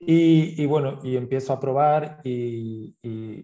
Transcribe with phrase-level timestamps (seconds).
[0.00, 2.96] Y, bueno, y empiezo a probar y,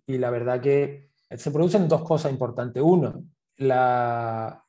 [0.06, 2.82] la verdad que se producen dos cosas importantes.
[2.82, 3.24] Uno,
[3.56, 4.64] la,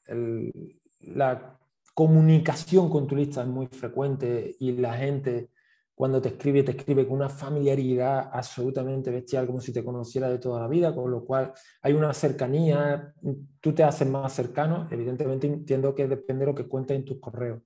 [1.94, 5.50] comunicación con turistas es muy frecuente y la gente
[5.94, 10.40] cuando te escribe, te escribe con una familiaridad absolutamente bestial, como si te conociera de
[10.40, 13.14] toda la vida, con lo cual hay una cercanía,
[13.62, 17.22] tú te haces más cercano, evidentemente entiendo que depende de lo que cuentes en tus
[17.22, 17.62] correos.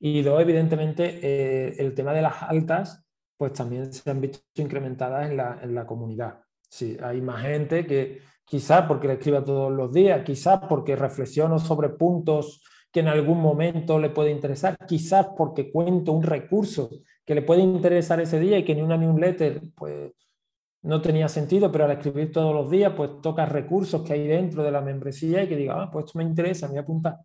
[0.00, 3.07] Y dos, evidentemente, eh, el tema de las altas,
[3.38, 6.40] pues también se han visto incrementadas en la, en la comunidad.
[6.68, 11.58] Sí, hay más gente que quizás porque le escriba todos los días, quizás porque reflexiono
[11.58, 16.90] sobre puntos que en algún momento le puede interesar, quizás porque cuento un recurso
[17.24, 20.12] que le puede interesar ese día y que ni una newsletter pues
[20.82, 24.62] no tenía sentido, pero al escribir todos los días pues toca recursos que hay dentro
[24.62, 27.20] de la membresía y que diga, ah, pues esto me interesa, me apunta.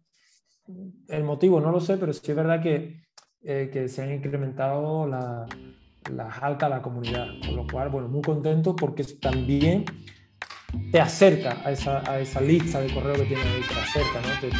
[1.07, 3.03] El motivo no lo sé, pero sí es verdad que,
[3.41, 5.49] eh, que se han incrementado las
[6.41, 9.85] altas a la comunidad, con lo cual, bueno, muy contento porque también
[10.91, 14.57] te acerca a esa, a esa lista de correo que tienes ahí, te acerca, ¿no?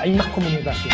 [0.00, 0.92] hay más comunicación.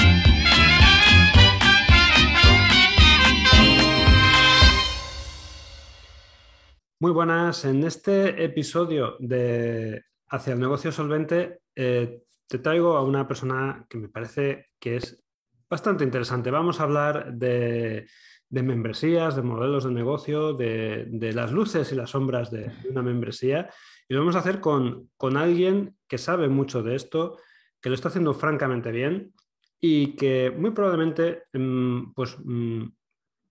[7.00, 7.64] Muy buenas.
[7.64, 13.96] En este episodio de Hacia el negocio solvente eh, te traigo a una persona que
[13.96, 15.24] me parece que es
[15.68, 16.50] bastante interesante.
[16.50, 18.06] Vamos a hablar de,
[18.50, 23.70] membresías, de modelos de negocio, de, las luces y las sombras de, una membresía.
[24.08, 27.38] Y lo vamos a hacer con, con alguien que sabe mucho de esto,
[27.80, 29.32] que lo está haciendo francamente bien
[29.80, 32.84] y que muy probablemente mm, pues, mm,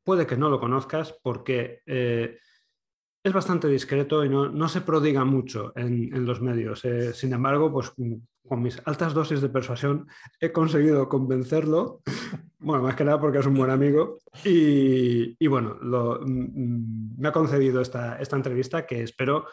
[0.03, 2.39] puede que no lo conozcas porque eh,
[3.23, 6.85] es bastante discreto y no, se prodiga mucho en, los medios.
[6.85, 7.91] Eh, sin embargo, pues
[8.47, 10.07] con mis altas dosis de persuasión
[10.39, 12.01] he conseguido convencerlo,
[12.59, 17.81] bueno, más que nada porque es un buen amigo y, bueno, mm, me ha concedido
[17.81, 19.45] esta, esta entrevista que espero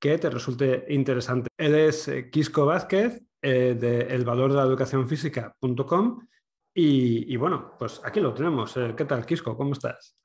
[0.00, 1.48] que te resulte interesante.
[1.56, 6.26] Él es eh, Quisco Vázquez eh, de el valor de la educación física.com
[6.74, 8.74] y, y, bueno, pues aquí lo tenemos.
[8.96, 9.56] ¿Qué tal, Quisco?
[9.56, 10.16] ¿Cómo estás?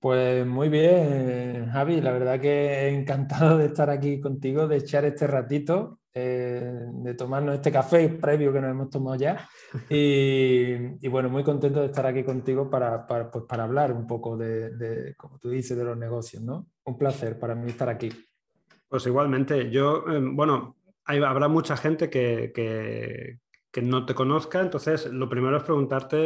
[0.00, 2.00] Pues muy bien, Javi.
[2.00, 7.54] La verdad que encantado de estar aquí contigo, de echar este ratito, eh, de tomarnos
[7.54, 9.48] este café previo que nos hemos tomado ya.
[9.88, 14.36] Y, bueno, muy contento de estar aquí contigo para, para, pues para hablar un poco
[14.36, 16.66] de, como tú dices, de los negocios, ¿no?
[16.84, 18.10] Un placer para mí estar aquí.
[18.88, 25.28] Pues igualmente, yo, eh, bueno, habrá mucha gente que, que, no te conozca, entonces lo
[25.28, 26.16] primero es preguntarte,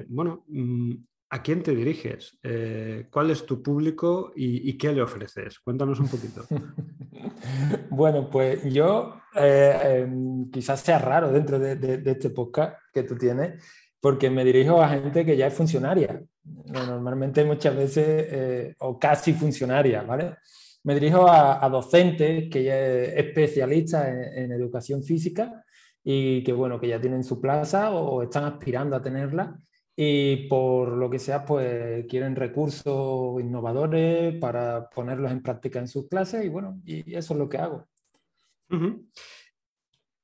[0.00, 0.92] eh, bueno, mm,
[1.32, 2.36] ¿A quién te diriges?
[2.42, 5.60] Eh, ¿Cuál es tu público y, qué le ofreces?
[5.60, 6.44] Cuéntanos un poquito.
[7.90, 13.62] bueno, pues yo eh, em, quizás sea raro dentro de, este podcast que tú tienes,
[14.00, 16.20] porque me dirijo a gente que ya es funcionaria.
[16.42, 20.34] Normalmente muchas veces, eh, o casi funcionaria, ¿vale?
[20.82, 25.64] Me dirijo a, docentes que ya es especialistas en, en educación física
[26.02, 29.56] y que, bueno, que ya tienen su plaza o están aspirando a tenerla
[30.02, 36.08] y por lo que sea, pues quieren recursos innovadores para ponerlos en práctica en sus
[36.08, 37.86] clases y bueno, y eso es lo que hago.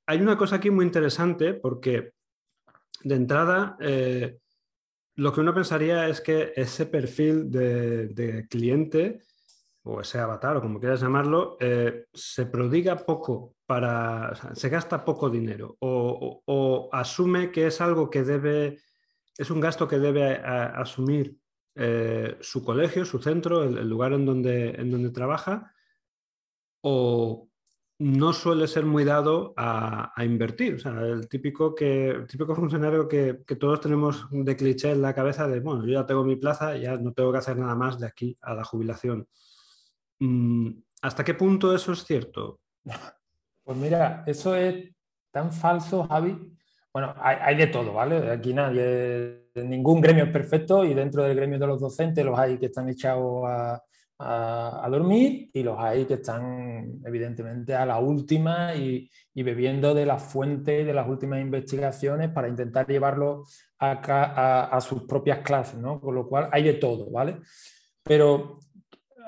[0.06, 2.12] Hay una cosa aquí muy interesante porque
[3.04, 4.38] de entrada eh,
[5.16, 9.20] lo que uno pensaría es que ese perfil de, cliente
[9.82, 15.28] o ese avatar o como quieras llamarlo, eh, se prodiga poco para, se gasta poco
[15.28, 18.78] dinero o asume que es algo que debe
[19.38, 21.36] es un gasto que debe asumir
[21.74, 25.74] eh, su colegio, su centro, el, lugar en donde, en donde trabaja,
[26.80, 27.48] o
[27.98, 30.74] no suele ser muy dado a, invertir.
[30.74, 35.46] O sea, el típico, que, típico funcionario que, todos tenemos de cliché en la cabeza
[35.48, 38.06] de, bueno, yo ya tengo mi plaza, ya no tengo que hacer nada más de
[38.06, 39.26] aquí a la jubilación.
[40.18, 40.70] Mm,
[41.02, 42.60] ¿Hasta qué punto eso es cierto?
[43.64, 44.94] Pues mira, eso es
[45.32, 46.55] tan falso, Javi,
[46.96, 48.30] bueno, hay, de todo, ¿vale?
[48.30, 52.56] Aquí nadie, ningún gremio es perfecto y dentro del gremio de los docentes los hay
[52.56, 53.82] que están echados a,
[54.90, 60.86] dormir y los hay que están evidentemente a la última y, bebiendo de las fuentes
[60.86, 63.44] de las últimas investigaciones para intentar llevarlo
[63.78, 66.00] a, a, sus propias clases, ¿no?
[66.00, 67.40] Con lo cual hay de todo, ¿vale?
[68.02, 68.54] Pero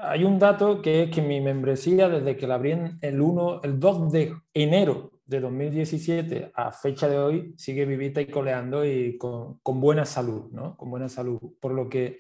[0.01, 2.73] hay un dato que es que mi membresía, desde que la abrí
[3.03, 8.27] el, 1, el 2 de enero de 2017 a fecha de hoy sigue vivita y
[8.27, 10.75] coleando y con, buena salud, ¿no?
[10.79, 11.39] Con buena salud.
[11.61, 12.19] Por lo que,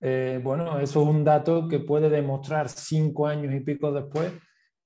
[0.00, 4.32] eh, bueno, eso es un dato que puede demostrar cinco años y pico después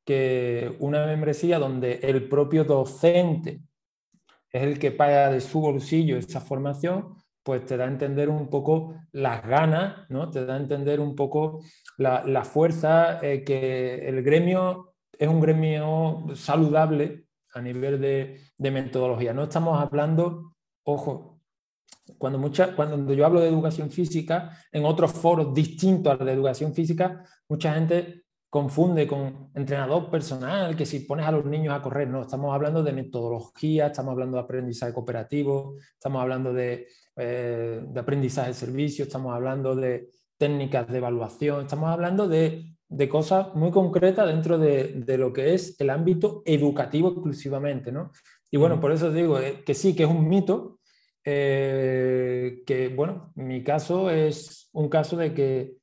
[0.04, 3.62] que una membresía donde el propio docente
[4.52, 8.50] es el que paga de su bolsillo esa formación, pues te da a entender un
[8.50, 10.30] poco las ganas, ¿no?
[10.30, 11.62] te da a entender un poco
[11.96, 17.25] la, fuerza, eh, que el gremio es un gremio saludable
[17.56, 19.32] a nivel de, metodología.
[19.32, 20.52] No estamos hablando,
[20.84, 21.40] ojo,
[22.18, 26.32] cuando, mucha, cuando yo hablo de educación física, en otros foros distintos a la de
[26.32, 31.82] educación física, mucha gente confunde con entrenador personal, que si pones a los niños a
[31.82, 36.86] correr, no, estamos hablando de metodología, estamos hablando de aprendizaje cooperativo, estamos hablando de,
[37.16, 43.08] eh, de aprendizaje de servicio, estamos hablando de técnicas de evaluación, estamos hablando de, de
[43.08, 48.12] cosas muy concretas dentro de, de, lo que es el ámbito educativo exclusivamente, ¿no?
[48.50, 50.78] Y bueno, por eso digo eh, que sí, que es un mito,
[51.24, 55.76] eh, que bueno, mi caso es un caso de que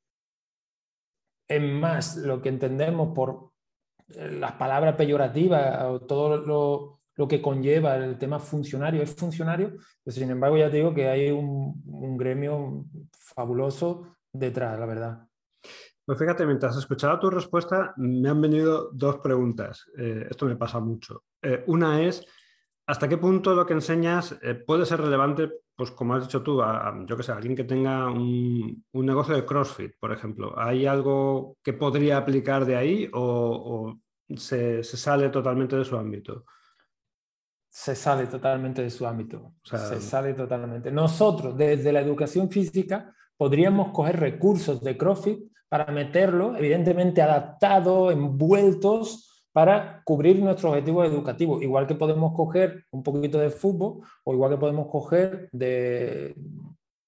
[1.48, 3.52] es más lo que entendemos por
[4.10, 9.74] eh, las palabras peyorativas o todo lo, lo que conlleva el tema funcionario es funcionario,
[10.04, 15.28] pero sin embargo ya te digo que hay un, un gremio fabuloso detrás, la verdad.
[16.06, 19.86] Pues fíjate, mientras escuchaba tu respuesta, me han venido dos preguntas.
[19.98, 21.24] Eh, esto me pasa mucho.
[21.42, 22.26] Eh, una es,
[22.86, 26.62] ¿hasta qué punto lo que enseñas eh, puede ser relevante, pues como has dicho tú,
[26.62, 30.54] a, yo que sé, alguien que tenga un, negocio de CrossFit, por ejemplo?
[30.58, 33.98] ¿Hay algo que podría aplicar de ahí o,
[34.36, 36.44] se, sale totalmente de su ámbito?
[37.70, 39.54] Se sale totalmente de su ámbito.
[39.64, 40.92] se sale totalmente.
[40.92, 49.44] Nosotros, desde la educación física, podríamos coger recursos de CrossFit para meterlo, evidentemente adaptados, envueltos,
[49.52, 51.64] para cubrir nuestro objetivo educativo.
[51.64, 56.36] Igual que podemos coger un poquito de fútbol o igual que podemos coger de,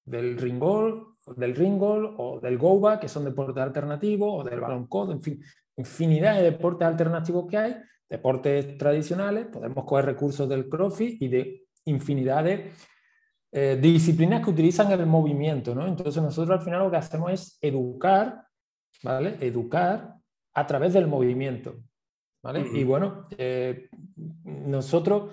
[0.04, 5.12] del ringol, del ringol o del goba, que son deportes alternativos, o del balón codo,
[5.12, 5.40] en fin,
[5.78, 7.76] infinidad de deportes alternativos que hay,
[8.10, 12.72] deportes tradicionales, podemos coger recursos del CrossFit y de infinidad de
[13.52, 15.86] eh, disciplinas que utilizan el movimiento, ¿no?
[15.86, 18.42] Entonces nosotros al final lo que hacemos es educar,
[19.06, 19.38] ¿vale?
[19.40, 20.16] Educar
[20.54, 21.76] a través del movimiento,
[22.42, 22.66] ¿vale?
[22.74, 23.88] Y bueno, eh,
[24.44, 25.32] nosotros,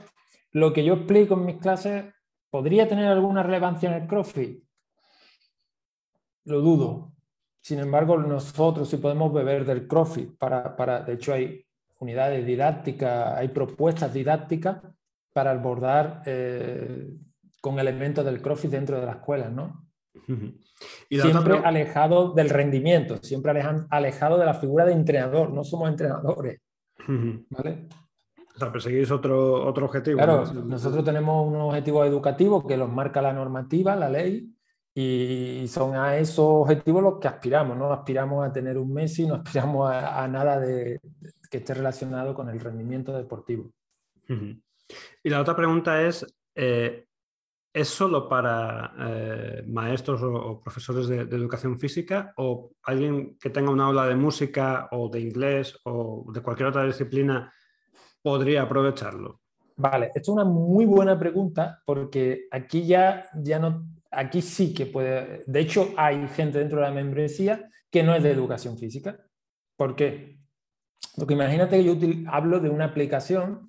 [0.50, 2.04] lo que yo explico en mis clases,
[2.50, 4.62] ¿podría tener alguna relevancia en el CrossFit?
[6.44, 7.12] Lo dudo.
[7.62, 11.64] Sin embargo, nosotros sí podemos beber del CrossFit para, para de hecho hay
[12.00, 14.82] unidades didácticas, hay propuestas didácticas
[15.32, 17.14] para abordar eh,
[17.60, 19.86] con elementos del CrossFit dentro de la escuela, ¿no?
[21.08, 26.60] Y siempre alejado del rendimiento, siempre alejado de la figura de entrenador, no somos entrenadores.
[27.50, 27.88] ¿vale?
[28.54, 30.18] O sea, perseguís otro, otro objetivo.
[30.18, 34.52] Claro, nosotros tenemos unos objetivos educativos que los marca la normativa, la ley,
[34.94, 37.76] y son a esos objetivos los que aspiramos.
[37.76, 41.00] No aspiramos a tener un Messi, no aspiramos a, nada de,
[41.50, 43.70] que esté relacionado con el rendimiento deportivo.
[44.28, 47.06] Y la otra pregunta es, eh,
[47.74, 53.86] ¿Es solo para eh, maestros o, profesores de, educación física o alguien que tenga una
[53.86, 57.50] aula de música o de inglés o de cualquier otra disciplina
[58.20, 59.40] podría aprovecharlo?
[59.76, 64.84] Vale, esto es una muy buena pregunta porque aquí ya, ya no, aquí sí que
[64.84, 69.18] puede, de hecho hay gente dentro de la membresía que no es de educación física.
[69.76, 70.38] ¿Por qué?
[71.16, 71.96] Porque imagínate que yo
[72.26, 73.62] hablo de una aplicación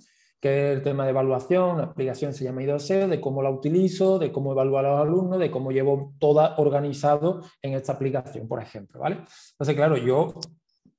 [0.43, 4.19] que es el tema de evaluación, la aplicación se llama IDOSEO, de cómo la utilizo,
[4.19, 8.61] de cómo evalúo a los alumnos, de cómo llevo todo organizado en esta aplicación, por
[8.61, 9.19] ejemplo, ¿vale?
[9.51, 10.33] Entonces, claro, yo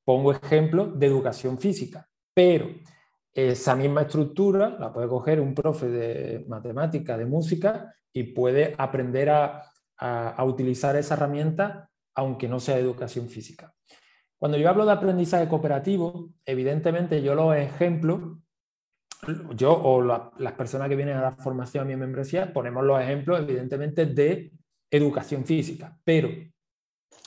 [0.02, 2.70] pongo ejemplos de educación física, pero
[3.34, 9.28] esa misma estructura la puede coger un profe de matemática, de música, y puede aprender
[9.28, 9.62] a,
[9.98, 13.74] a utilizar esa herramienta aunque no sea educación física.
[14.38, 18.38] Cuando yo hablo de aprendizaje cooperativo, evidentemente yo los ejemplos
[19.54, 23.40] yo o las personas que vienen a dar formación a mi membresía ponemos los ejemplos,
[23.40, 24.52] evidentemente, de
[24.90, 26.28] educación física, pero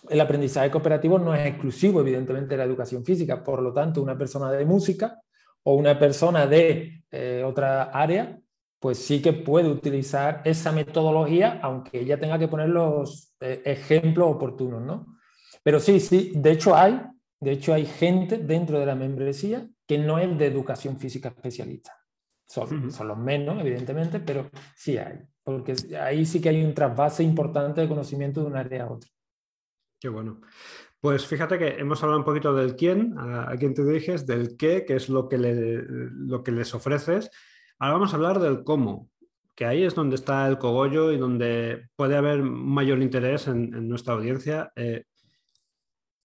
[0.10, 3.44] el aprendizaje cooperativo no es exclusivo, evidentemente, de la educación física.
[3.44, 5.20] Por lo tanto, una persona de música
[5.63, 8.39] o una persona de eh, otra área,
[8.80, 14.36] pues sí que puede utilizar esa metodología, aunque ella tenga que poner los eh, ejemplos
[14.36, 15.18] oportunos, ¿no?
[15.63, 17.01] Pero sí, sí, de hecho hay,
[17.39, 21.94] de hecho hay gente dentro de la membresía que no es de educación física especialista.
[22.46, 27.24] Son, son, los menos, evidentemente, pero sí hay, porque ahí sí que hay un trasvase
[27.24, 29.10] importante de conocimiento de un área a otra.
[30.00, 30.41] Qué bueno.
[31.00, 34.86] Pues fíjate que hemos hablado un poquito del quién, a, quién te diriges, del qué,
[34.86, 37.29] que es lo que, lo que les ofreces.
[37.79, 39.10] Ahora vamos a hablar del cómo,
[39.56, 44.15] que ahí es donde está el cogollo y donde puede haber mayor interés en, nuestra
[44.15, 44.72] audiencia.
[44.75, 45.06] Eh,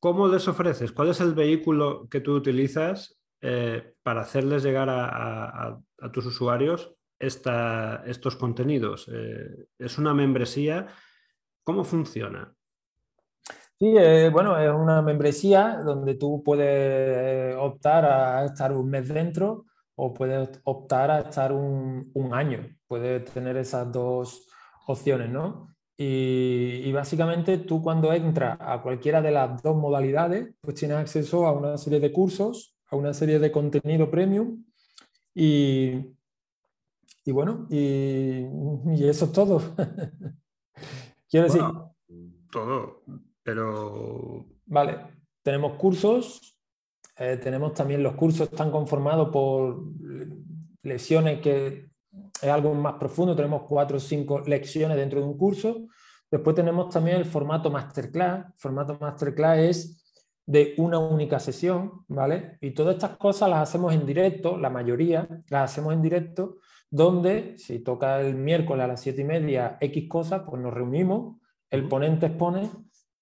[0.00, 0.92] ¿Cómo les ofreces?
[0.92, 5.79] ¿Cuál es el vehículo que tú utilizas eh, para hacerles llegar a,
[6.13, 9.09] tus usuarios estos contenidos?
[9.13, 10.87] Eh, ¿Es una membresía?
[11.65, 12.55] ¿Cómo funciona?
[13.79, 19.67] Sí, eh, bueno, es una membresía donde tú puedes optar a estar un mes dentro
[19.97, 22.65] o puedes optar a estar un, año.
[22.87, 24.49] Puedes tener esas dos
[24.87, 25.75] opciones, ¿no?
[25.97, 31.53] Y, básicamente tú cuando entras a cualquiera de las dos modalidades, pues tienes acceso a
[31.53, 34.65] una serie de cursos, a una serie de contenido premium
[35.35, 36.15] y,
[37.25, 38.45] y bueno, y,
[39.05, 39.63] eso es todo.
[41.29, 41.63] Quiero decir...
[42.51, 43.03] Todo,
[43.43, 44.45] pero...
[44.67, 44.99] Vale,
[45.43, 46.59] tenemos cursos,
[47.17, 49.85] eh, tenemos también los cursos están conformados por
[50.83, 51.89] lesiones que
[52.43, 55.87] es algo más profundo, tenemos cuatro o cinco lecciones dentro de un curso.
[56.31, 58.49] Después tenemos también el formato masterclass.
[58.49, 60.02] El formato masterclass es
[60.45, 62.59] de una única sesión, ¿vale?
[62.61, 66.59] Y todas estas cosas las hacemos en directo, la mayoría las hacemos en directo,
[66.91, 71.37] donde si toca el miércoles a las siete y media X cosas, pues nos reunimos,
[71.71, 72.71] el ponente expone,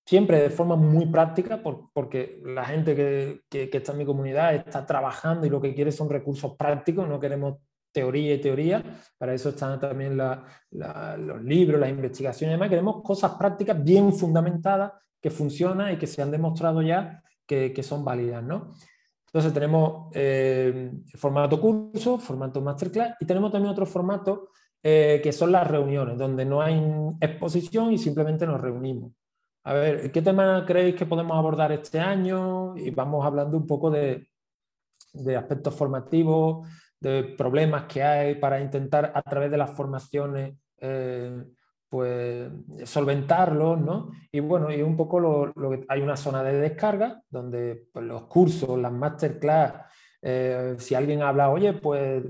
[0.05, 4.55] siempre de forma muy práctica, porque la gente que, que, que está en mi comunidad
[4.55, 7.59] está trabajando y lo que quiere son recursos prácticos, no queremos
[7.93, 8.83] teoría y teoría,
[9.19, 14.93] para eso están también los libros, las investigaciones y demás, queremos cosas prácticas bien fundamentadas,
[15.21, 18.71] que funcionan y que se han demostrado ya que, que son válidas, ¿no?
[19.27, 24.49] Entonces tenemos eh, formato curso, formato masterclass y tenemos también otro formato
[24.83, 26.83] eh, que son las reuniones, donde no hay
[27.21, 29.13] exposición y simplemente nos reunimos.
[29.65, 32.77] A ver, ¿qué tema creéis que podemos abordar este año?
[32.77, 34.27] Y vamos hablando un poco de,
[35.13, 36.67] de aspectos formativos,
[36.99, 41.45] de problemas que hay para intentar a través de las formaciones eh,
[41.91, 42.49] pues
[42.85, 44.13] solventarlos, ¿no?
[44.31, 48.23] Y bueno, y un poco lo, que hay una zona de descarga donde pues, los
[48.23, 49.75] cursos, las masterclass,
[50.23, 52.23] eh, si alguien habla, oye, pues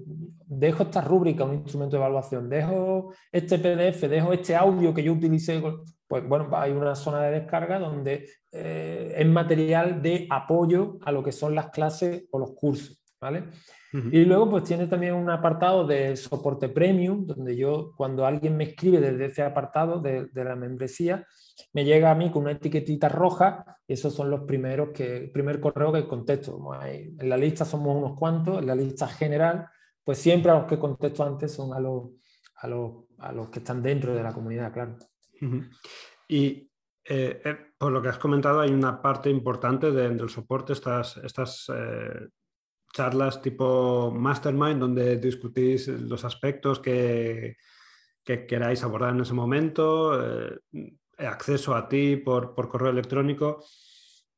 [0.47, 5.13] dejo esta rúbrica, un instrumento de evaluación, dejo este PDF, dejo este audio que yo
[5.13, 5.63] utilicé,
[6.09, 11.23] pues bueno, hay una zona de descarga donde eh, es material de apoyo a lo
[11.23, 13.45] que son las clases o los cursos, ¿vale?
[13.93, 18.65] Y luego pues tiene también un apartado de soporte premium, donde yo cuando alguien me
[18.65, 21.27] escribe desde ese apartado de, la membresía,
[21.73, 25.61] me llega a mí con una etiquetita roja y esos son los primeros que, primer
[25.61, 26.61] correo que contesto.
[26.85, 29.67] en la lista somos unos cuantos, en la lista general,
[30.05, 32.11] pues siempre a los que contesto antes son a los,
[32.57, 34.97] a los, a los que están dentro de la comunidad, claro.
[36.29, 36.71] Y
[37.05, 41.67] eh, eh, por lo que has comentado, hay una parte importante del soporte, estas, estas
[41.75, 42.29] eh,
[42.93, 47.57] charlas tipo mastermind donde discutís los aspectos que,
[48.25, 50.59] queráis abordar en ese momento, eh,
[51.19, 53.65] acceso a ti por, correo electrónico.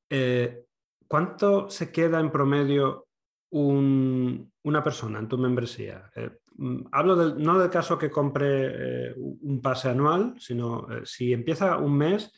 [0.09, 0.65] Eh,
[1.07, 3.09] ¿Cuánto se queda en promedio
[3.51, 6.11] una persona en tu membresía?
[6.17, 11.99] Eh, mm, hablo no del caso que compre un pase anual, sino si empieza un
[11.99, 12.33] mes,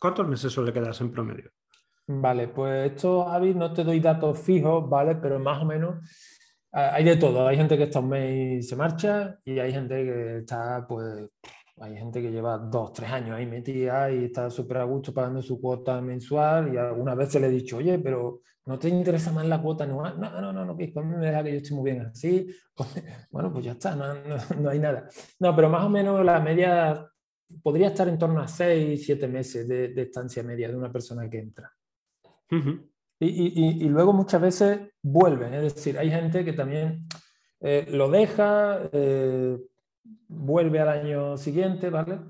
[0.00, 1.52] ¿cuántos meses suele quedarse en promedio?
[2.10, 5.16] Vale, pues esto, Javi, no te doy datos fijos, ¿vale?
[5.16, 5.96] Pero más o menos
[6.72, 7.46] hay de todo.
[7.46, 11.30] Hay gente que está un mes y se marcha y hay gente que está, pues,
[11.76, 15.42] hay gente que lleva dos, tres años ahí metida y está súper a gusto pagando
[15.42, 19.46] su cuota mensual y algunas veces le he dicho, oye, pero ¿no te interesa más
[19.46, 20.18] la cuota anual?
[20.18, 22.46] No, no, no, no, que me deja que yo estoy muy bien así.
[23.30, 24.14] Bueno, pues ya está, no,
[24.58, 25.08] no, hay nada.
[25.40, 27.06] No, pero más o menos la media
[27.62, 31.28] podría estar en torno a seis, siete meses de, de estancia media de una persona
[31.28, 31.70] que entra
[33.20, 37.06] y, luego muchas veces vuelven, es decir, hay gente que también
[37.60, 39.58] eh, lo deja, eh,
[40.28, 42.20] vuelve al año siguiente, ¿vale?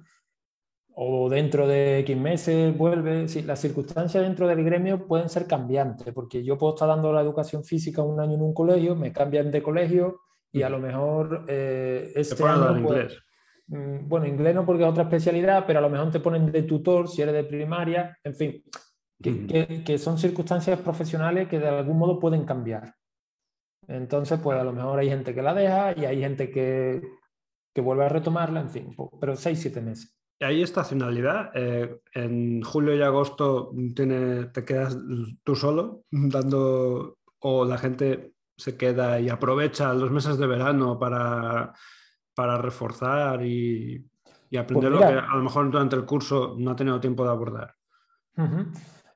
[0.95, 3.29] O dentro de X meses vuelve.
[3.29, 7.21] Sí, las circunstancias dentro del gremio pueden ser cambiantes, porque yo puedo estar dando la
[7.21, 10.21] educación física un año en un colegio, me cambian de colegio
[10.51, 13.19] y a lo mejor eh, este año, pues, inglés?
[13.67, 16.63] Mm, bueno, inglés no porque es otra especialidad, pero a lo mejor te ponen de
[16.63, 18.65] tutor si eres de primaria, en fin,
[19.23, 22.95] que, son circunstancias profesionales que de algún modo pueden cambiar.
[23.87, 27.01] Entonces, pues a lo mejor hay gente que la deja y hay gente que,
[27.75, 30.15] que vuelve a retomarla, en fin, pero seis, siete meses.
[30.41, 31.51] ¿Hay estacionalidad?
[31.55, 34.97] Eh, en julio y agosto tiene, te quedas
[35.43, 41.73] tú solo dando o la gente se queda y aprovecha los meses de verano para,
[42.35, 44.05] para reforzar y,
[44.51, 47.25] y aprender pues lo que a lo mejor durante el curso no ha tenido tiempo
[47.25, 47.75] de abordar.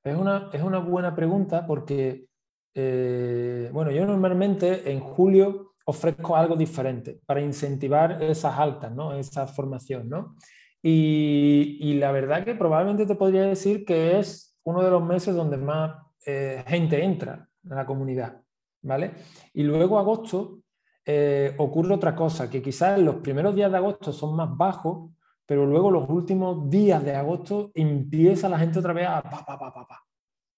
[0.04, 2.26] Es una, es una buena pregunta porque,
[2.75, 9.14] eh, bueno, yo normalmente en julio ofrezco algo diferente para incentivar esas altas, ¿no?
[9.14, 10.37] Esa formación, ¿no?
[10.82, 15.35] Y, y, la verdad que probablemente te podría decir que es uno de los meses
[15.35, 18.40] donde más eh, gente entra en la comunidad,
[18.82, 19.12] ¿vale?
[19.54, 20.61] Y luego agosto
[21.04, 25.11] eh, ocurre otra cosa, que quizás los primeros días de agosto son más bajos,
[25.47, 29.59] pero luego los últimos días de agosto empieza la gente otra vez a pa, pa,
[29.59, 30.03] pa, pa, pa,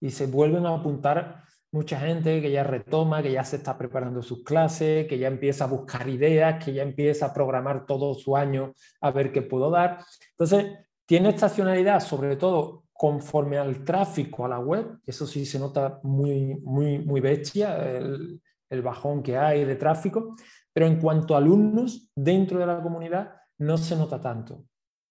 [0.01, 4.23] y se vuelven a apuntar mucha gente que ya retoma, que ya se está preparando
[4.23, 8.37] sus clases, que ya empieza a buscar ideas, que ya empieza a programar todo su
[8.37, 9.99] año a ver qué puedo dar.
[10.31, 10.67] Entonces,
[11.05, 16.55] tiene estacionalidad sobre todo conforme al tráfico a la web, eso sí se nota muy,
[16.63, 20.37] muy, muy bestia, el, el bajón que hay de tráfico,
[20.73, 24.65] pero en cuanto a alumnos dentro de la comunidad no se nota tanto.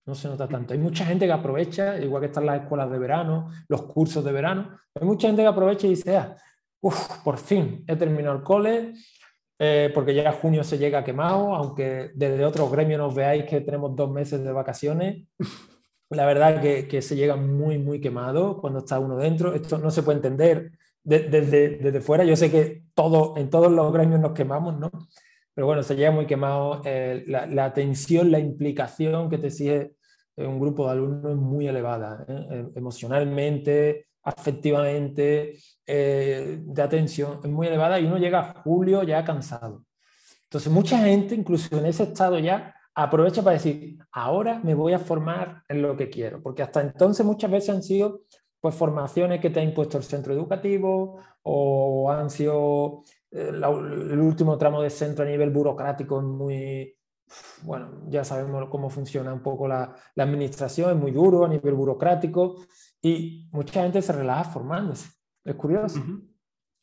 [0.06, 0.74] No se nota tanto.
[0.74, 4.32] Hay mucha gente que aprovecha, igual que están las escuelas de verano, los cursos de
[4.32, 6.36] verano, hay mucha gente que aprovecha y dice, ah,
[7.24, 8.94] por fin he terminado el cole,
[9.60, 13.96] eh, porque ya junio se llega quemado, aunque desde otros gremios nos veáis que tenemos
[13.96, 15.26] dos meses de vacaciones.
[16.10, 19.54] La verdad que, que se llega muy, muy quemado cuando está uno dentro.
[19.56, 20.72] Esto no se puede entender
[21.04, 22.24] desde, desde fuera.
[22.24, 24.92] Yo sé que todo, en todos los gremios nos quemamos, ¿no?
[25.54, 26.82] Pero bueno, se llega muy quemado.
[26.86, 29.96] Eh, la, la, atención, la implicación que te sigue
[30.36, 32.48] un grupo de alumnos es muy elevada, ¿eh?
[32.50, 39.86] Eh, emocionalmente, afectivamente, de atención, es muy elevada y uno llega a julio ya cansado.
[40.46, 45.00] Entonces, mucha gente, incluso en ese estado ya, aprovecha para decir, ahora me voy a
[45.00, 48.22] formar en lo que quiero, porque hasta entonces muchas veces han sido
[48.62, 54.58] pues formaciones que te ha impuesto el centro educativo o han sido eh, el último
[54.58, 56.96] tramo de centro a nivel burocrático muy,
[57.64, 61.74] bueno, ya sabemos cómo funciona un poco la, la, administración, es muy duro a nivel
[61.74, 62.64] burocrático
[63.02, 65.10] y mucha gente se relaja formándose.
[65.44, 66.00] Es curioso.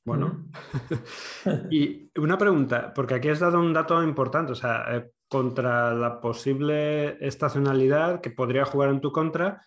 [0.04, 0.48] Bueno,
[1.70, 6.20] y una pregunta, porque aquí has dado un dato importante, o sea, eh, contra la
[6.20, 9.62] posible estacionalidad que podría jugar en tu contra,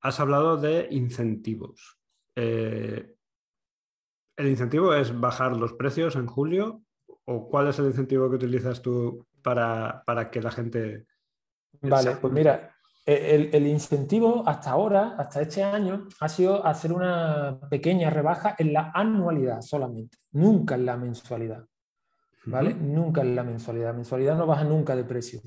[0.00, 1.98] has hablado de incentivos.
[2.36, 3.13] Eh,
[4.36, 6.82] ¿El incentivo es bajar los precios en julio?
[7.24, 11.06] ¿O cuál es el incentivo que utilizas tú para, que la gente...
[11.80, 12.74] Vale, pues mira,
[13.06, 18.72] e, el, incentivo hasta ahora, hasta este año, ha sido hacer una pequeña rebaja en
[18.72, 21.64] la anualidad solamente, nunca en la mensualidad.
[22.46, 22.74] ¿Vale?
[22.74, 23.86] Nunca en la mensualidad.
[23.86, 25.40] La mensualidad no baja nunca de precio.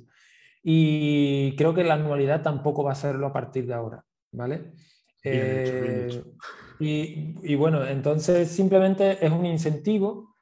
[0.63, 4.03] Y creo que la anualidad tampoco va a serlo a partir de ahora.
[4.31, 4.73] ¿vale?
[5.23, 6.23] Eh,
[6.79, 10.35] y, bueno, entonces simplemente es un incentivo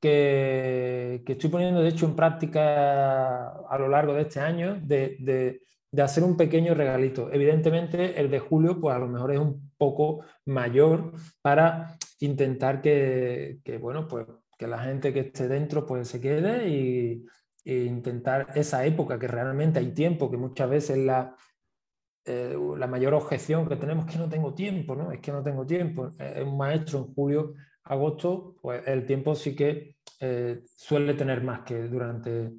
[0.00, 5.60] que, estoy poniendo de hecho en práctica a lo largo de este año de,
[5.98, 7.30] hacer un pequeño regalito.
[7.32, 13.60] Evidentemente el de julio pues a lo mejor es un poco mayor para intentar que,
[13.80, 14.26] bueno, pues
[14.58, 17.26] que la gente que esté dentro pues se quede y,
[17.64, 21.36] e intentar esa época que realmente hay tiempo, que muchas veces la,
[22.24, 25.10] eh, la mayor objeción que tenemos es que no tengo tiempo, ¿no?
[25.10, 26.10] Es que no tengo tiempo.
[26.18, 27.54] Eh, un maestro en julio,
[27.84, 32.52] agosto, pues el tiempo sí que eh, suele tener más que durante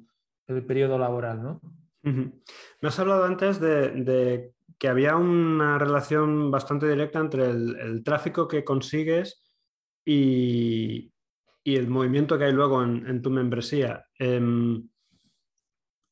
[0.46, 1.60] el periodo laboral, ¿no?
[2.02, 8.62] Me has hablado antes de, que había una relación bastante directa entre el, tráfico que
[8.62, 9.42] consigues
[10.04, 11.10] y,
[11.64, 14.04] el movimiento que hay luego en, tu membresía.
[14.18, 14.86] Em,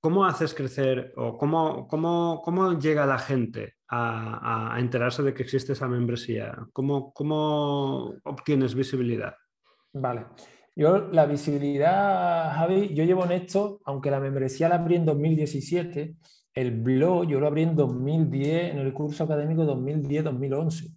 [0.04, 5.44] ¿Cómo haces crecer o cómo, cómo, cómo llega la gente a, a, enterarse de que
[5.44, 6.58] existe esa membresía?
[6.72, 9.36] ¿Cómo, ¿Cómo, obtienes visibilidad?
[9.92, 10.26] Vale.
[10.74, 16.16] Yo la visibilidad, Javi, yo llevo en esto, aunque la membresía la abrí en 2017,
[16.54, 20.96] el blog yo lo abrí en 2010, en el curso académico 2010-2011.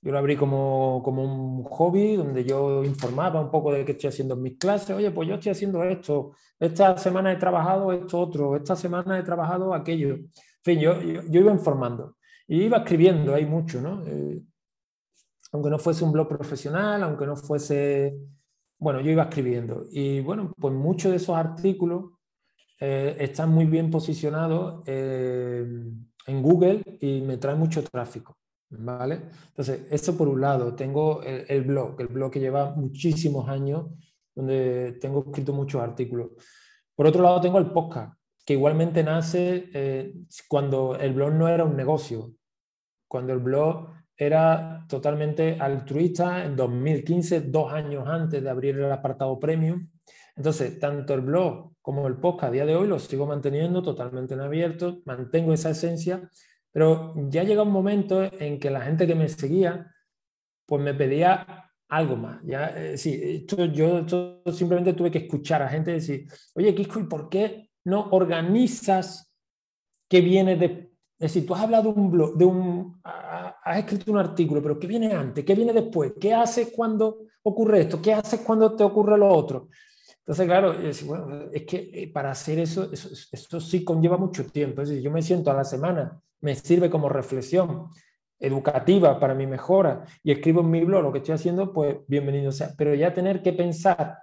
[0.00, 4.08] Yo lo abrí como, como, un hobby donde yo informaba un poco de qué estoy
[4.08, 4.90] haciendo en mis clases.
[4.90, 6.32] Oye, pues yo estoy haciendo esto.
[6.58, 8.56] Esta semana he trabajado esto otro.
[8.56, 10.14] Esta semana he trabajado aquello.
[10.14, 10.30] En
[10.62, 12.16] fin, yo, yo, iba informando.
[12.46, 14.04] Y iba escribiendo ahí mucho, ¿no?
[14.06, 14.40] Eh,
[15.52, 18.16] aunque no fuese un blog profesional, aunque no fuese...
[18.78, 19.86] Bueno, yo iba escribiendo.
[19.90, 22.12] Y bueno, pues muchos de esos artículos
[22.80, 25.66] eh, están muy bien posicionados eh,
[26.26, 28.38] en Google y me traen mucho tráfico.
[28.70, 29.22] ¿Vale?
[29.48, 30.74] Entonces, eso por un lado.
[30.74, 33.86] Tengo el, blog, el blog que lleva muchísimos años,
[34.34, 36.30] donde tengo escrito muchos artículos.
[36.94, 40.14] Por otro lado, tengo el podcast, que igualmente nace eh,
[40.48, 42.32] cuando el blog no era un negocio,
[43.06, 49.38] cuando el blog era totalmente altruista en 2015, dos años antes de abrir el apartado
[49.38, 49.88] premium.
[50.36, 54.34] Entonces, tanto el blog como el podcast a día de hoy los sigo manteniendo totalmente
[54.34, 56.28] en abierto, mantengo esa esencia
[56.78, 59.92] pero ya llega un momento en que la gente que me seguía,
[60.64, 62.40] pues me pedía algo más.
[62.44, 64.06] Ya, eh, sí, esto, yo
[64.52, 69.28] simplemente tuve que escuchar a gente decir, oye, Kiko, ¿y por qué no organizas
[70.08, 70.92] que viene de...
[71.18, 74.78] Es decir, tú has hablado de un blog, de un, has escrito un artículo, pero
[74.78, 75.44] ¿qué viene antes?
[75.44, 76.12] ¿Qué viene después?
[76.20, 78.00] ¿Qué haces cuando ocurre esto?
[78.00, 79.68] ¿Qué haces cuando te ocurre lo otro?
[80.20, 84.46] Entonces, claro, es, bueno, es que eh, para hacer eso, eso, eso, sí conlleva mucho
[84.46, 84.82] tiempo.
[84.82, 87.88] Es decir, yo me siento a la semana, me sirve como reflexión
[88.40, 92.52] educativa para mi mejora y escribo en mi blog lo que estoy haciendo, pues bienvenido
[92.52, 92.72] sea.
[92.76, 94.18] Pero ya tener que pensar,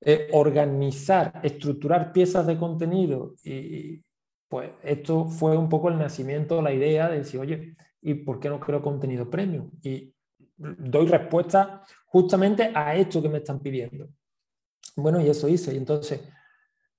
[0.00, 4.02] eh, organizar, estructurar piezas de contenido y
[4.48, 8.48] pues esto fue un poco el nacimiento, la idea de decir, oye, ¿y por qué
[8.48, 9.70] no creo contenido premium?
[9.82, 10.14] Y
[10.56, 14.08] doy respuesta justamente a esto que me están pidiendo.
[14.94, 15.74] Bueno, y eso hice.
[15.74, 16.20] Y entonces,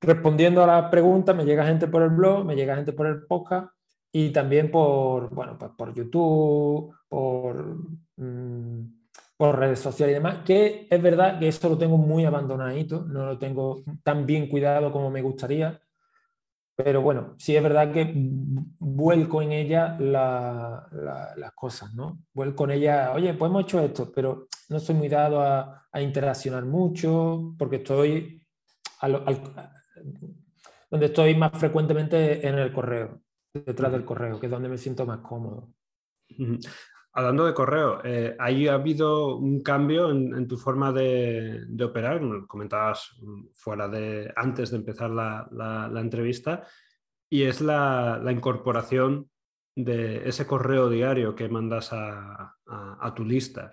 [0.02, 3.26] respondiendo a la pregunta, me llega gente por el blog, me llega gente por el
[3.26, 3.70] podcast
[4.18, 7.76] y también por, bueno, pues por YouTube, por,
[8.16, 8.80] mm,
[9.36, 13.26] por redes sociales y demás, que es verdad que esto lo tengo muy abandonadito, no
[13.26, 15.82] lo tengo tan bien cuidado como me gustaría,
[16.78, 22.20] pero bueno, sí es verdad que vuelco en ella las cosas, ¿no?
[22.34, 26.64] Vuelco en ella, oye, pues hemos hecho esto, pero no soy muy dado a, interaccionar
[26.64, 28.42] mucho porque estoy
[30.90, 33.25] donde estoy más frecuentemente en el correo,
[33.64, 35.74] detrás del correo, que es donde me siento más cómodo.
[37.14, 42.22] Hablando de correo, eh, ¿ha habido un cambio en, tu forma de, operar?
[42.46, 43.16] comentabas
[43.54, 46.64] fuera de antes de empezar la, entrevista,
[47.30, 49.30] y es la, incorporación
[49.76, 52.54] de ese correo diario que mandas a,
[53.16, 53.72] tu lista.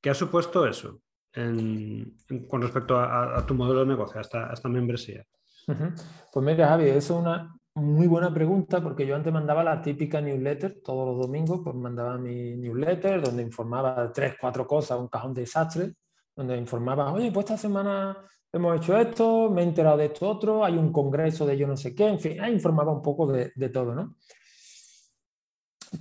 [0.00, 1.00] ¿Qué ha supuesto eso
[1.32, 5.24] con respecto a, tu modelo de negocio, a esta, membresía?
[5.66, 10.20] Pues mira, Javi, eso es una, muy buena pregunta porque yo antes mandaba la típica
[10.20, 15.34] newsletter todos los domingos, pues mandaba mi newsletter donde informaba tres, cuatro cosas, un cajón
[15.34, 15.94] de desastre,
[16.36, 18.16] donde informaba, oye, pues esta semana
[18.52, 21.76] hemos hecho esto, me he enterado de esto otro, hay un congreso de yo no
[21.76, 24.16] sé qué, en fin, ahí informaba un poco de, de todo, ¿no?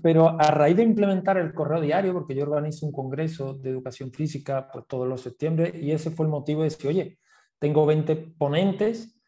[0.01, 4.11] Pero a raíz de implementar el correo diario, porque yo organizo un congreso de educación
[4.11, 7.19] física pues, todos los septiembre, y ese fue el motivo de decir, oye,
[7.57, 9.19] tengo 20 ponentes,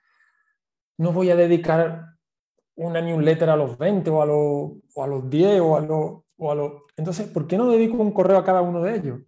[0.98, 2.15] no voy a dedicar
[2.76, 6.22] una newsletter a los 20 o a los, o a los 10 o a los,
[6.38, 6.74] o a los...
[6.98, 9.22] Entonces, ¿por qué no dedico un correo a cada uno de ellos?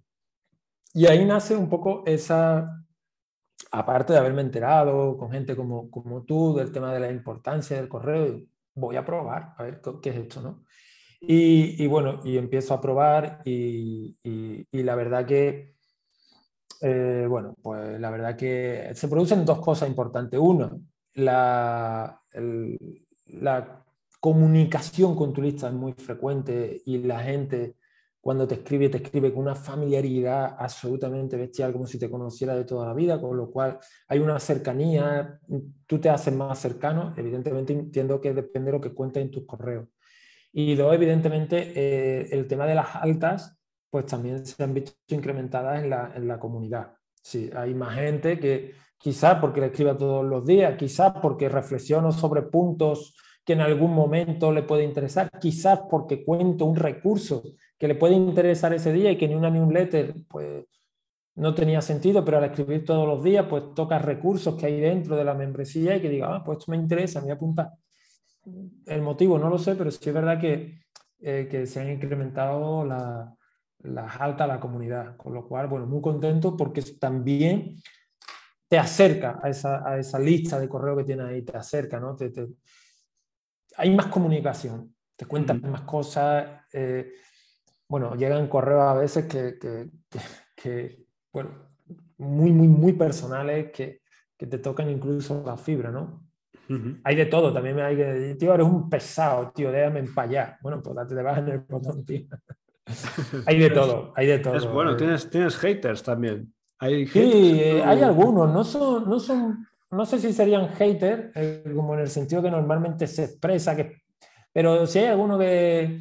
[0.93, 2.83] Y ahí nace un poco esa,
[3.71, 7.89] aparte de haberme enterado con gente como, como tú del tema de la importancia del
[7.89, 8.41] correo,
[8.75, 10.63] voy a probar, a ver qué es esto, ¿no?
[11.19, 15.73] Y, y bueno, y empiezo a probar y, y, la verdad que,
[16.81, 20.39] eh, bueno, pues la verdad que se producen dos cosas importantes.
[20.39, 20.79] Uno,
[21.15, 22.21] la,
[23.29, 23.85] la
[24.19, 27.75] comunicación con tu lista es muy frecuente y la gente
[28.27, 32.65] cuando te escribe, te escribe con una familiaridad absolutamente bestial, como si te conociera de
[32.65, 35.39] toda la vida, con lo cual hay una cercanía,
[35.85, 39.45] tú te haces más cercano, evidentemente entiendo que depende de lo que cuentes en tus
[39.45, 39.87] correos.
[40.51, 43.57] Y dos, evidentemente, eh, el tema de las altas,
[43.89, 46.95] pues también se han visto incrementadas en la, en la comunidad.
[47.21, 52.11] Sí, hay más gente que quizás porque le escriba todos los días, quizás porque reflexiono
[52.11, 57.43] sobre puntos que en algún momento le puede interesar, quizás porque cuento un recurso
[57.77, 60.65] que le puede interesar ese día y que ni una newsletter pues
[61.35, 65.15] no tenía sentido, pero al escribir todos los días pues toca recursos que hay dentro
[65.15, 67.71] de la membresía y que diga, ah, pues esto me interesa, me voy a apuntar.
[68.85, 70.79] El motivo no lo sé, pero sí es verdad que,
[71.21, 76.01] eh, que se han incrementado las altas a la comunidad, con lo cual, bueno, muy
[76.01, 77.77] contento porque también
[78.67, 82.15] te acerca a esa, a esa lista de correo que tienes ahí, te acerca, ¿no?
[82.15, 82.47] Te, te,
[83.77, 86.65] hay más comunicación, te cuentan más cosas.
[86.73, 87.13] Eh,
[87.87, 89.89] bueno, llegan correos a veces que, que,
[90.55, 91.51] que, bueno,
[92.17, 94.01] muy, muy, muy personales que,
[94.37, 96.27] que, te tocan incluso la fibra, ¿no?
[97.05, 100.57] Hay de todo, también hay que tío, eres un pesado, tío, déjame empallar.
[100.61, 102.27] Bueno, pues te vas en el botón, tío.
[103.45, 104.55] hay de todo, hay de todo.
[104.55, 104.95] Es bueno, eh.
[104.95, 106.53] tienes, tienes haters también.
[106.79, 111.63] Hay sí, eh, hay algunos, no son, no son no sé si serían haters, eh,
[111.75, 114.01] como en el sentido que normalmente se expresa, que,
[114.51, 115.99] pero si hay alguno que eh,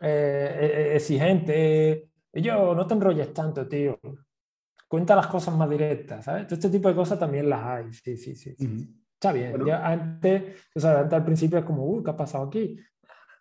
[0.00, 3.98] eh exigente, yo no te enrolles tanto, tío.
[4.88, 6.50] Cuenta las cosas más directas, ¿sabes?
[6.50, 8.56] Este tipo de cosas también las hay, sí, sí, sí.
[9.14, 9.64] Está bien.
[9.66, 10.42] Ya antes,
[10.74, 12.76] o sea, antes al principio es como, uy, ¿qué ha pasado aquí?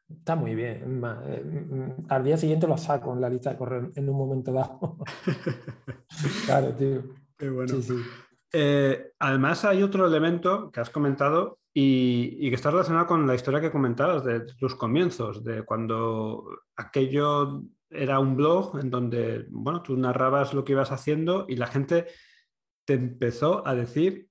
[0.10, 1.04] Está muy bien.
[1.26, 4.54] Eh, mm, al día siguiente lo saco en la lista de correo en un momento
[4.54, 4.98] dado.
[6.46, 7.04] claro, tío.
[7.38, 7.76] Qué bueno.
[7.76, 7.96] Sí, sí.
[8.54, 13.62] Eh, además, hay otro elemento que has comentado y, que está relacionado con la historia
[13.62, 19.96] que comentabas de, tus comienzos, de cuando aquello era un blog en donde, bueno, tú
[19.96, 22.08] narrabas lo que ibas haciendo y la gente
[22.86, 24.28] te empezó a decir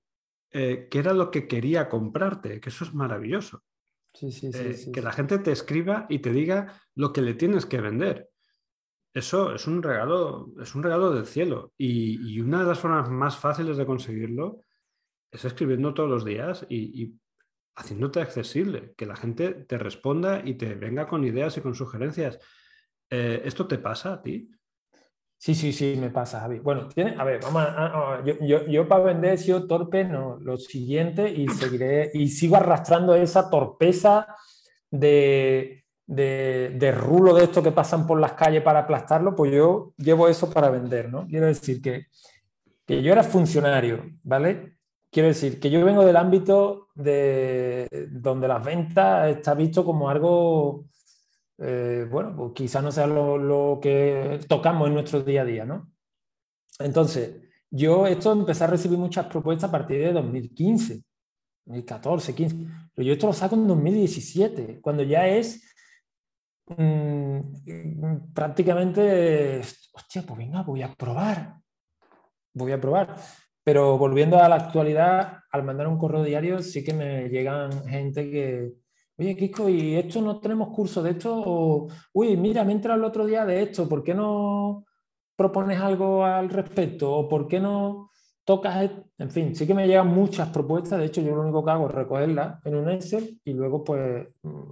[0.50, 3.62] eh, qué era lo que quería comprarte, que eso es maravilloso.
[4.18, 7.34] Sí, sí, sí, eh, que la gente te escriba y te diga lo que le
[7.34, 8.30] tienes que vender.
[9.12, 11.72] Eso es un regalo, es un regalo del cielo.
[11.76, 14.62] Y, una de las formas más fáciles de conseguirlo
[15.30, 17.14] es escribiendo todos los días y,
[17.76, 22.38] haciéndote accesible, que la gente te responda y te venga con ideas y con sugerencias.
[23.10, 24.50] Eh, ¿Esto te pasa a ti?
[25.38, 26.58] Sí, sí, sí, me pasa, Javi.
[26.60, 31.30] Bueno, tiene, a ver, vamos a, yo, para vender he sido torpe, no, lo siguiente,
[31.30, 34.26] y seguiré, y sigo arrastrando esa torpeza
[34.90, 40.26] de, de, rulo de esto que pasan por las calles para aplastarlo, pues yo llevo
[40.26, 41.26] eso para vender, ¿no?
[41.26, 42.06] Quiero decir que,
[42.86, 44.78] que yo era funcionario, ¿vale?
[45.10, 50.86] Quiero decir que yo vengo del ámbito de donde las ventas está visto como algo
[51.58, 55.90] eh, bueno, pues quizás no sea lo, que tocamos en nuestro día a día, ¿no?
[56.78, 57.36] Entonces,
[57.70, 61.02] yo esto empecé a recibir muchas propuestas a partir de 2015,
[61.64, 62.56] 2014, 15,
[62.94, 65.74] pero yo esto lo saco en 2017, cuando ya es
[66.66, 67.40] mm,
[68.34, 69.60] prácticamente,
[69.92, 71.56] hostia, pues venga, voy a probar,
[72.52, 73.16] voy a probar.
[73.64, 78.30] Pero volviendo a la actualidad, al mandar un correo diario sí que me llegan gente
[78.30, 78.74] que,
[79.18, 81.86] Oye, Kiko, ¿y esto no tenemos curso de esto?
[82.12, 84.84] uy, mira, me entra el otro día de esto, ¿por qué no
[85.36, 87.12] propones algo al respecto?
[87.12, 88.10] ¿O por qué no
[88.44, 88.84] tocas?
[88.84, 89.04] E-?
[89.18, 90.98] En fin, sí que me llegan muchas propuestas.
[90.98, 94.38] De hecho, yo lo único que hago es recogerlas en un Excel y luego, pues,
[94.42, 94.70] mm,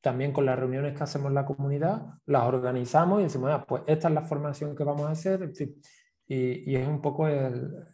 [0.00, 3.82] también con las reuniones que hacemos en la comunidad, las organizamos y decimos, ah, pues
[3.86, 5.42] esta es la formación que vamos a hacer.
[5.42, 5.80] En fin,
[6.26, 7.86] y, es un poco el,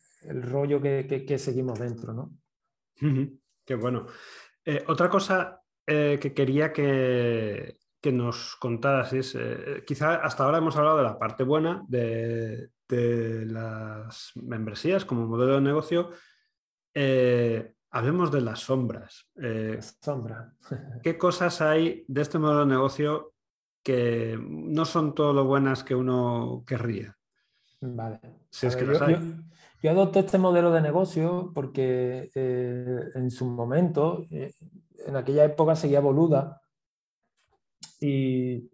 [0.42, 2.32] rollo que, seguimos dentro, ¿no?
[3.64, 4.06] Qué bueno.
[4.70, 7.76] Eh, otra cosa eh, que quería que,
[8.12, 12.70] nos contaras es, eh, quizá hasta ahora hemos hablado de la parte buena de,
[13.46, 16.10] las membresías como modelo de negocio.
[17.90, 19.28] hablemos de las sombras.
[20.00, 20.54] Sombra.
[21.02, 23.34] ¿Qué cosas hay de este modelo de negocio
[23.82, 27.16] que no son todo lo buenas que uno querría?
[27.80, 28.20] Vale.
[28.50, 29.14] Si es que hay.
[29.14, 29.18] Yo
[29.88, 34.52] adopté este modelo de negocio porque eh, en su momento, eh,
[35.06, 36.60] en aquella época seguía Boluda
[38.00, 38.70] y,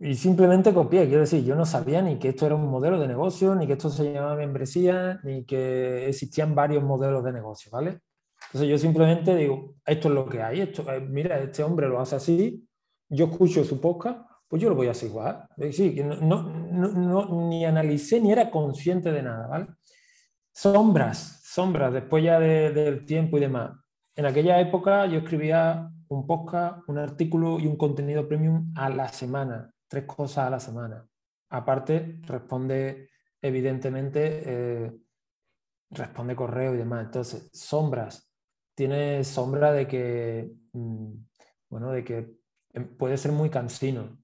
[0.00, 1.06] y, simplemente copié.
[1.06, 3.74] Quiero decir, yo no sabía ni que esto era un modelo de negocio, ni que
[3.74, 8.00] esto se llamaba membresía, ni que existían varios modelos de negocio, ¿vale?
[8.48, 12.00] Entonces yo simplemente digo, esto es lo que hay, esto, eh, mira, este hombre lo
[12.00, 12.66] hace así,
[13.08, 15.48] yo escucho su podcast, pues yo lo voy a hacer igual.
[15.72, 19.66] Sí, no, no, ni analicé ni era consciente de nada, ¿vale?
[20.52, 23.72] Sombras, sombras, después ya del tiempo y demás.
[24.14, 29.08] En aquella época yo escribía un podcast, un artículo y un contenido premium a la
[29.08, 31.06] semana, tres cosas a la semana.
[31.50, 34.92] Aparte, responde, evidentemente, eh,
[35.90, 37.06] responde correo y demás.
[37.06, 38.30] Entonces, sombras.
[38.74, 41.12] Tiene sombra de que, mm,
[41.68, 42.40] bueno, de que
[42.72, 44.19] em, puede ser muy cansino.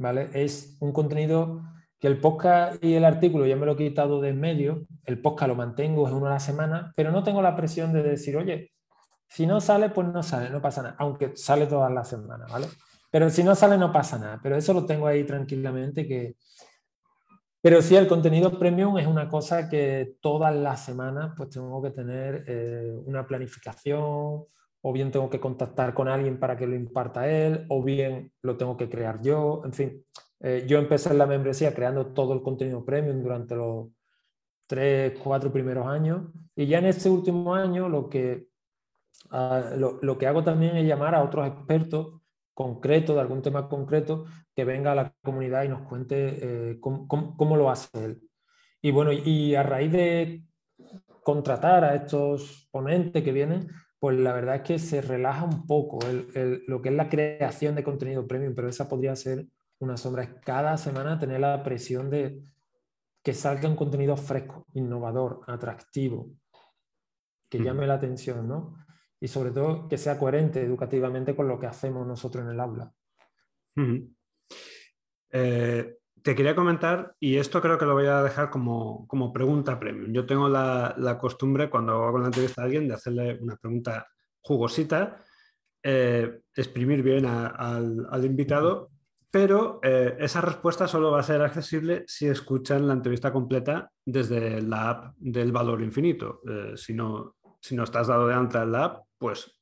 [0.00, 0.30] ¿Vale?
[0.32, 1.62] Es un contenido
[2.00, 5.20] que el podcast y el artículo ya me lo he quitado de en medio, el
[5.20, 8.36] podcast lo mantengo, es uno a la semana, pero no tengo la presión de decir,
[8.36, 8.72] oye,
[9.28, 12.66] si no sale, pues no sale, no pasa nada, aunque sale todas las semanas, ¿vale?
[13.10, 16.36] Pero si no sale, no pasa nada, pero eso lo tengo ahí tranquilamente que...
[17.60, 21.90] Pero sí, el contenido premium es una cosa que todas las semanas pues tengo que
[21.90, 24.46] tener eh, una planificación,
[24.82, 28.56] o bien tengo que contactar con alguien para que lo imparta él, o bien lo
[28.56, 30.04] tengo que crear yo, en fin.
[30.40, 33.88] Eh, yo empecé en la membresía creando todo el contenido premium durante los
[34.66, 38.48] tres, cuatro primeros años, y ya en este último año lo que,
[39.30, 42.20] ah, lo, que hago también es llamar a otros expertos
[42.54, 47.06] concretos, de algún tema concreto, que venga a la comunidad y nos cuente eh, cómo,
[47.08, 48.20] cómo, lo hace él.
[48.82, 50.44] Y bueno, y a raíz de
[51.22, 53.68] contratar a estos ponentes que vienen,
[54.00, 55.98] pues la verdad es que se relaja un poco
[56.66, 59.46] lo que es la creación de contenido premium, pero esa podría ser
[59.78, 60.22] una sombra.
[60.22, 62.42] Es cada semana tener la presión de
[63.22, 66.30] que salga un contenido fresco, innovador, atractivo,
[67.50, 68.74] que llame la atención, ¿no?
[69.20, 72.90] Y sobre todo que sea coherente educativamente con lo que hacemos nosotros en el aula.
[75.30, 80.12] Eh, te quería comentar, y esto creo que lo voy a dejar como, pregunta premium.
[80.12, 84.06] Yo tengo la, costumbre, cuando hago la entrevista a alguien, de hacerle una pregunta
[84.40, 85.18] jugosita,
[85.82, 88.90] eh, exprimir bien al, invitado,
[89.30, 94.60] pero eh, esa respuesta solo va a ser accesible si escuchan la entrevista completa desde
[94.60, 96.40] la app del valor infinito.
[96.48, 99.60] Eh, si, no, si no estás dado de alta en la app, pues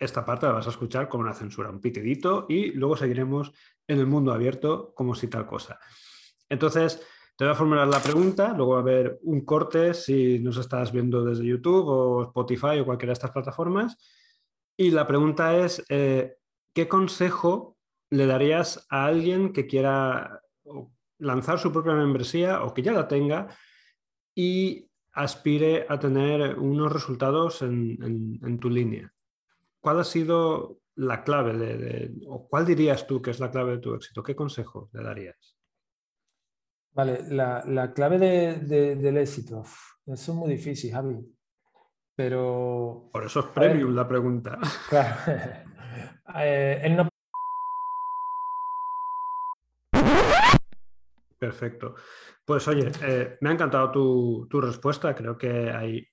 [0.00, 3.52] esta parte la vas a escuchar con una censura, un pitidito, y luego seguiremos
[3.90, 5.78] en el mundo abierto como si tal cosa.
[6.48, 7.00] Entonces,
[7.36, 10.92] te voy a formular la pregunta, luego va a haber un corte si nos estás
[10.92, 13.96] viendo desde YouTube o Spotify o cualquiera de estas plataformas.
[14.76, 16.36] Y la pregunta es, eh,
[16.74, 17.76] ¿qué consejo
[18.10, 20.42] le darías a alguien que quiera
[21.18, 23.48] lanzar su propia membresía o que ya la tenga
[24.34, 29.12] y aspire a tener unos resultados en, tu línea.
[29.80, 33.78] ¿Cuál ha sido la clave de, o cuál dirías tú que es la clave de
[33.78, 34.22] tu éxito?
[34.22, 35.56] ¿Qué consejo le darías?
[36.92, 39.62] Vale, la, clave del éxito.
[40.06, 41.18] Eso es muy difícil, Javi.
[42.14, 43.08] Pero.
[43.12, 44.58] Por eso es premium la pregunta.
[44.88, 45.16] Claro.
[46.36, 47.08] eh, no...
[51.38, 51.94] Perfecto.
[52.44, 55.14] Pues oye, eh, me ha encantado tu, tu, respuesta.
[55.14, 56.06] Creo que hay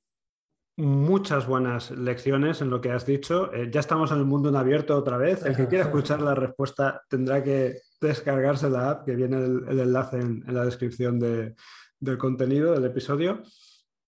[0.77, 3.51] muchas buenas lecciones en lo que has dicho.
[3.51, 5.43] Eh, ya estamos en el mundo en abierto otra vez.
[5.43, 10.19] El que quiera escuchar la respuesta tendrá que descargarse la app, que viene el, enlace
[10.19, 13.41] en, la descripción del contenido del episodio.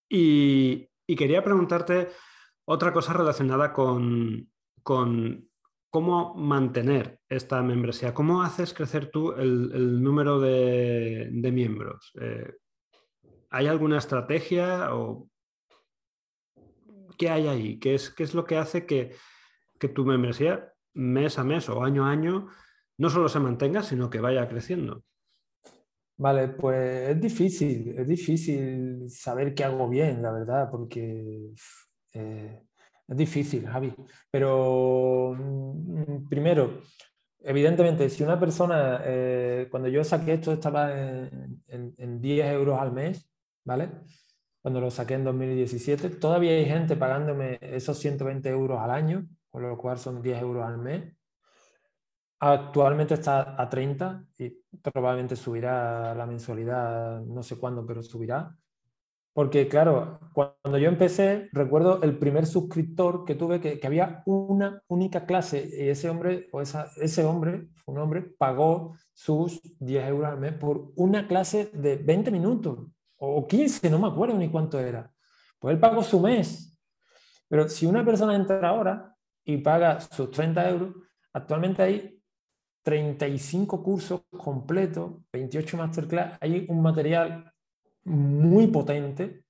[0.08, 2.10] Y, quería preguntarte
[2.65, 4.47] otra cosa relacionada con,
[4.84, 8.13] cómo mantener esta membresía.
[8.13, 12.12] ¿Cómo haces crecer tú el, número de, miembros?
[12.21, 12.53] Eh,
[13.49, 15.27] ¿Hay alguna estrategia o
[17.19, 17.77] qué hay ahí?
[17.77, 19.12] ¿Qué es, qué es lo que hace que,
[19.77, 22.47] que, tu membresía mes a mes o año a año
[22.97, 25.03] no solo se mantenga, sino que vaya creciendo?
[26.17, 31.51] Vale, pues es difícil, es difícil saber qué hago bien, la verdad, porque
[32.13, 32.63] eh,
[33.08, 33.93] es difícil, Javi.
[34.32, 36.82] Pero mm, primero,
[37.41, 42.91] evidentemente, si una persona, eh, cuando yo saqué esto estaba en, en 10 euros al
[42.91, 43.29] mes,
[43.65, 43.89] ¿vale?
[44.61, 46.09] Cuando lo saqué en 2017.
[46.11, 50.65] Todavía hay gente pagándome esos 120 euros al año, con lo cual son 10 euros
[50.65, 51.13] al mes.
[52.41, 54.49] Actualmente está a 30 y
[54.81, 58.55] probablemente subirá la mensualidad, no sé cuándo, pero subirá.
[59.33, 64.81] Porque claro, cuando yo empecé, recuerdo el primer suscriptor que tuve, que, que había una
[64.87, 70.29] única clase y ese hombre, o esa, ese hombre, un hombre, pagó sus 10 euros
[70.29, 72.87] al mes por una clase de 20 minutos
[73.19, 75.12] o 15, no me acuerdo ni cuánto era.
[75.60, 76.77] Pues él pagó su mes.
[77.47, 80.95] Pero si una persona entra ahora y paga sus 30 euros,
[81.34, 82.21] actualmente hay
[82.84, 87.51] 35 cursos completos, 28 masterclass, hay un material
[88.03, 89.43] muy potente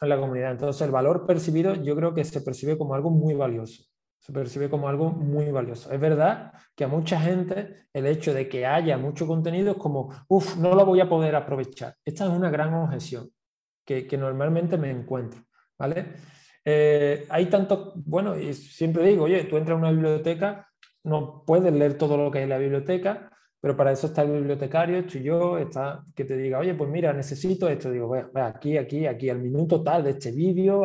[0.00, 0.52] en la comunidad.
[0.52, 3.91] Entonces el valor percibido yo creo que se percibe como algo muy valioso
[4.22, 5.90] se percibe como algo muy valioso.
[5.90, 10.14] Es verdad que a mucha gente el hecho de que haya mucho contenido es como,
[10.28, 11.96] uff, no lo voy a poder aprovechar.
[12.04, 13.28] Esta es una gran objeción
[13.84, 15.42] que, normalmente me encuentro.
[15.76, 16.12] ¿vale?
[16.64, 20.68] Eh, hay tanto, bueno, y siempre digo, oye, tú entras a una biblioteca,
[21.02, 23.28] no puedes leer todo lo que hay en la biblioteca,
[23.60, 27.12] pero para eso está el bibliotecario, estoy yo, está que te diga, oye, pues mira,
[27.12, 27.90] necesito esto.
[27.90, 30.84] Digo, ve, aquí, aquí, aquí, al minuto tal de este vídeo,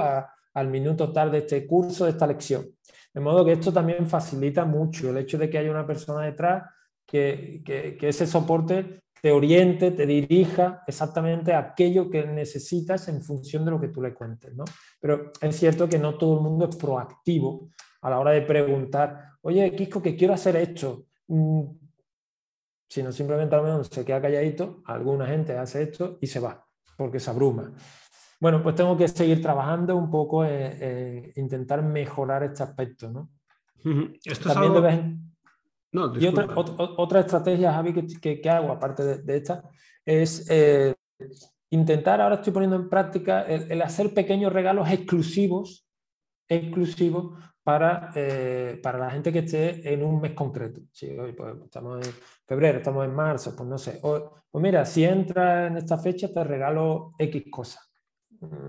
[0.58, 2.66] al minuto tal de este curso, de esta lección.
[3.14, 6.64] De modo que esto también facilita mucho el hecho de que haya una persona detrás
[7.06, 7.62] que,
[8.02, 13.80] ese soporte te oriente, te dirija exactamente a aquello que necesitas en función de lo
[13.80, 14.56] que tú le cuentes.
[14.56, 14.66] ¿no?
[15.00, 17.70] Pero es cierto que no todo el mundo es proactivo
[18.02, 21.06] a la hora de preguntar, oye, Kiko, que quiero hacer esto.
[21.28, 21.66] Mm,
[22.90, 26.66] sino simplemente a lo mejor se queda calladito, alguna gente hace esto y se va,
[26.98, 27.72] porque se abruma.
[28.40, 33.30] Bueno, pues tengo que seguir trabajando un poco en, intentar mejorar este aspecto, ¿no?
[34.24, 34.82] Esto es algo...
[35.92, 39.64] no, y otra, otra, estrategia, Javi, que, que, hago, aparte de, esta,
[40.06, 40.94] es eh,
[41.72, 45.88] intentar, ahora estoy poniendo en práctica, el, hacer pequeños regalos exclusivos,
[46.48, 50.82] exclusivos para, eh, para la gente que esté en un mes concreto.
[50.92, 52.14] Sí, hoy pues, estamos en
[52.46, 54.00] febrero, estamos en marzo, pues no sé.
[54.00, 57.87] pues mira, si entras en esta fecha te regalo X cosas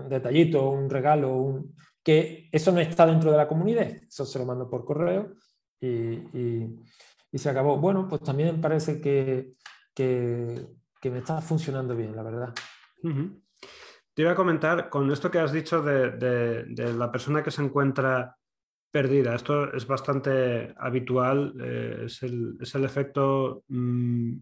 [0.09, 1.75] detallito, un regalo, un...
[2.03, 5.33] que eso no está dentro de la comunidad, eso se lo mando por correo
[5.79, 7.77] y, se acabó.
[7.77, 9.53] Bueno, pues también parece que,
[11.03, 12.53] me está funcionando bien, la verdad.
[14.13, 16.65] Te iba a comentar, con esto que has dicho de,
[16.97, 18.35] la persona que se encuentra
[18.91, 23.63] perdida, esto es bastante habitual, eh, es, el, efecto...
[23.67, 24.37] Mm,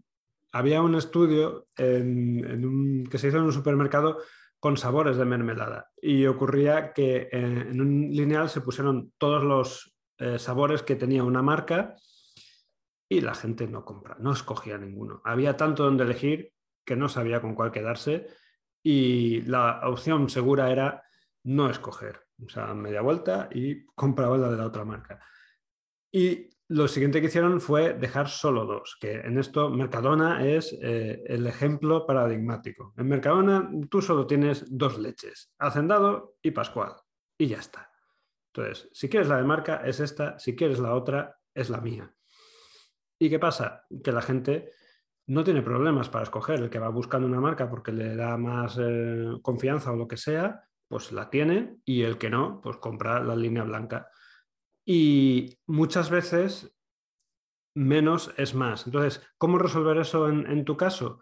[0.53, 4.17] había un estudio que se hizo en un supermercado
[4.59, 5.91] con sabores de mermelada.
[6.01, 11.23] Y ocurría que eh, en un lineal se pusieron todos los eh, sabores que tenía
[11.23, 11.95] una marca
[13.09, 15.21] y la gente no compra, no escogía ninguno.
[15.23, 16.53] Había tanto donde elegir
[16.85, 18.27] que no sabía con cuál quedarse
[18.83, 21.03] y la opción segura era
[21.43, 22.21] no escoger.
[22.45, 25.19] O sea, media vuelta y compraba la de la otra marca.
[26.11, 31.23] Y lo siguiente que hicieron fue dejar solo dos, que en esto Mercadona es eh,
[31.25, 32.93] el ejemplo paradigmático.
[32.97, 36.93] En Mercadona tú solo tienes dos leches, Hacendado y Pascual,
[37.37, 37.91] y ya está.
[38.53, 42.13] Entonces, si quieres la de marca es esta, si quieres la otra es la mía.
[43.19, 43.85] ¿Y qué pasa?
[44.03, 44.71] Que la gente
[45.27, 46.59] no tiene problemas para escoger.
[46.59, 50.17] El que va buscando una marca porque le da más eh, confianza o lo que
[50.17, 54.09] sea, pues la tiene y el que no, pues compra la línea blanca.
[54.89, 56.73] Y muchas veces
[57.75, 58.85] menos es más.
[58.85, 61.19] Entonces, ¿cómo resolver eso en, tu caso?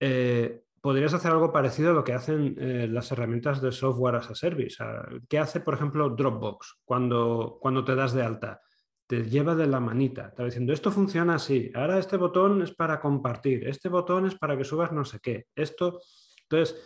[0.00, 4.30] Eh, podrías hacer algo parecido a lo que hacen eh, las herramientas de software as
[4.32, 4.82] a service.
[5.28, 8.60] ¿Qué hace, por ejemplo, Dropbox cuando, cuando te das de alta?
[9.06, 13.00] Te lleva de la manita, está diciendo, esto funciona así, ahora este botón es para
[13.00, 16.00] compartir, este botón es para que subas no sé qué, esto.
[16.42, 16.76] Entonces,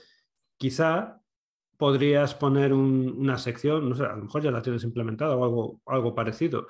[0.59, 1.20] quizá
[1.81, 5.81] podrías poner una sección, no sé, a lo mejor ya la tienes implementada o algo,
[5.87, 6.67] algo parecido,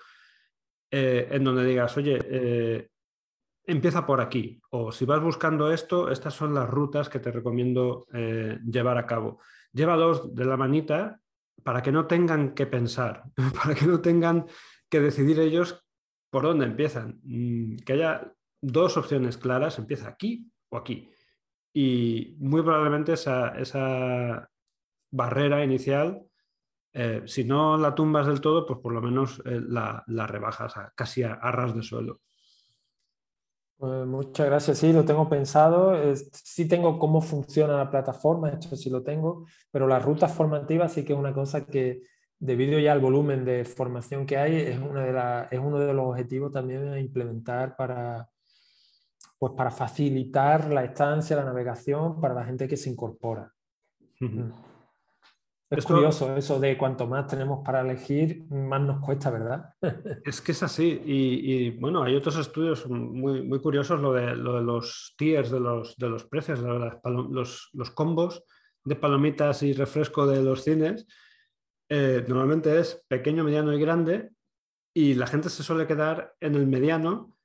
[0.89, 2.89] eh, en donde digas, oye, eh,
[3.65, 8.07] empieza por aquí, o si vas buscando esto, estas son las rutas que te recomiendo
[8.13, 9.41] eh, llevar a cabo.
[9.73, 11.21] Llévalos de la manita
[11.65, 13.25] para que no tengan que pensar,
[13.63, 14.47] para que no tengan
[14.89, 15.85] que decidir ellos
[16.31, 17.19] por dónde empiezan.
[17.25, 18.33] Mm, que haya
[18.63, 21.11] dos opciones claras, empieza aquí o aquí.
[21.73, 24.51] Y muy probablemente esa,
[25.11, 26.23] barrera inicial,
[26.93, 31.23] eh, si no la tumbas del todo, pues por lo menos eh, la, rebajas casi
[31.23, 32.21] a, ras de suelo.
[33.77, 35.95] Pues muchas gracias, sí, lo tengo pensado.
[36.15, 41.05] sí tengo cómo funciona la plataforma, esto sí lo tengo, pero las rutas formativas sí
[41.05, 42.03] que es una cosa que,
[42.41, 46.07] debido ya al volumen de formación que hay, es, una de es uno de los
[46.07, 48.29] objetivos también a implementar para,
[49.39, 53.53] pues para facilitar la estancia, la navegación para la gente que se incorpora.
[55.71, 59.73] Es curioso eso de cuanto más tenemos para elegir, más nos cuesta, ¿verdad?
[60.25, 61.01] es que es así.
[61.05, 65.61] Y, bueno, hay otros estudios muy, muy curiosos, lo de, lo de los tiers de
[65.61, 68.43] los, de los precios, los, los, combos
[68.85, 71.07] de palomitas y refresco de los cines.
[71.89, 74.31] Eh, normalmente es pequeño, mediano y grande.
[74.93, 77.37] Y la gente se suele quedar en el mediano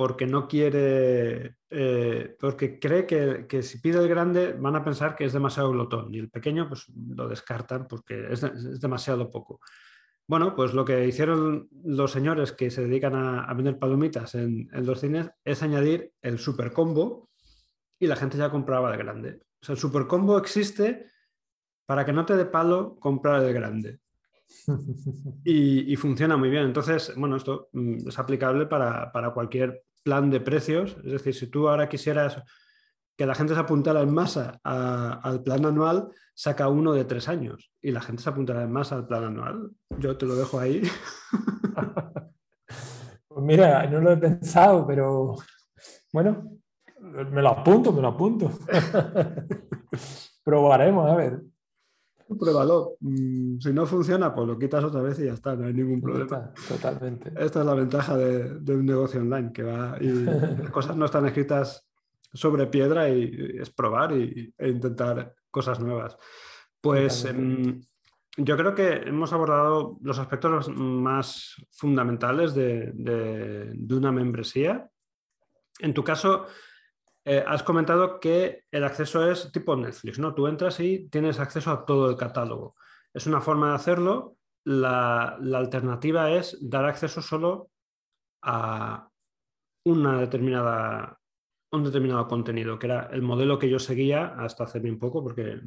[0.00, 5.26] porque no quiere, eh, porque cree que, si pide el grande van a pensar que
[5.26, 9.60] es demasiado glotón y el pequeño pues lo descartan porque es, demasiado poco.
[10.26, 15.00] Bueno, pues lo que hicieron los señores que se dedican a, vender palomitas en, los
[15.00, 17.28] cines es añadir el super combo
[17.98, 19.42] y la gente ya compraba el grande.
[19.60, 21.10] O sea, el super combo existe
[21.84, 24.00] para que no te dé palo comprar el grande.
[25.44, 26.64] Y, funciona muy bien.
[26.64, 30.96] Entonces, bueno, esto mm, es aplicable para, para, cualquier plan de precios.
[31.04, 32.42] Es decir, si tú ahora quisieras
[33.16, 37.70] que la gente se apuntara en masa al plan anual, saca uno de tres años
[37.82, 39.70] y la gente se apuntará en masa al plan anual.
[39.98, 40.82] Yo te lo dejo ahí.
[43.32, 45.36] Pues mira, no lo he pensado, pero
[46.12, 46.58] bueno,
[46.98, 48.50] me lo apunto, me lo apunto.
[50.44, 51.40] Probaremos, a ver.
[52.38, 52.96] Pruébalo.
[53.00, 56.00] Mm, si no funciona, pues lo quitas otra vez y ya está, no hay ningún
[56.00, 56.52] problema.
[56.68, 57.32] Totalmente.
[57.36, 60.08] Esta es la ventaja de, un negocio online, que va y
[60.62, 61.86] las cosas no están escritas
[62.32, 66.16] sobre piedra y, es probar y, e intentar cosas nuevas.
[66.80, 67.82] Pues em,
[68.36, 74.88] yo creo que hemos abordado los aspectos más fundamentales de, de una membresía.
[75.80, 76.46] En tu caso,
[77.24, 80.34] eh, has comentado que el acceso es tipo Netflix, ¿no?
[80.34, 82.76] Tú entras y tienes acceso a todo el catálogo.
[83.12, 84.36] Es una forma de hacerlo.
[84.64, 87.70] La, alternativa es dar acceso solo
[88.42, 89.08] a
[89.84, 91.18] una determinada,
[91.72, 95.60] un determinado contenido, que era el modelo que yo seguía hasta hace bien poco, porque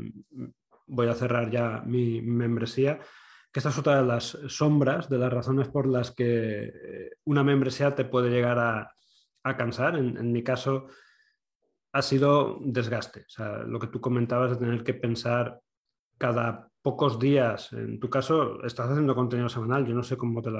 [0.87, 2.99] voy a cerrar ya mi, membresía,
[3.51, 7.43] que esta es otra de las sombras, de las razones por las que eh, una
[7.43, 8.89] membresía te puede llegar a,
[9.57, 9.97] cansar.
[9.97, 10.87] en mi caso,
[11.93, 13.21] ha sido desgaste.
[13.21, 15.61] O sea, lo que tú comentabas de tener que pensar
[16.17, 20.51] cada pocos días, en tu caso estás haciendo contenido semanal, yo no sé cómo te,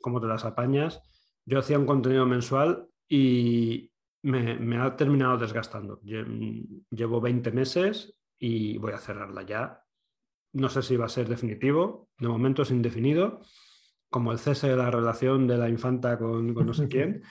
[0.00, 1.02] cómo te las apañas.
[1.44, 3.90] Yo hacía un contenido mensual y
[4.22, 6.00] me, ha terminado desgastando.
[6.02, 9.82] Llevo 20 meses y voy a cerrarla ya.
[10.52, 13.42] No sé si va a ser definitivo, de momento es indefinido,
[14.10, 17.22] como el cese de la relación de la infanta con, con no sé quién.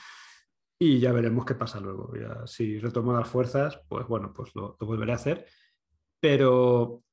[0.80, 2.12] Y ya veremos qué pasa luego.
[2.46, 5.46] si retomo las fuerzas, pues bueno, pues lo, volveré a hacer.
[6.20, 7.04] Pero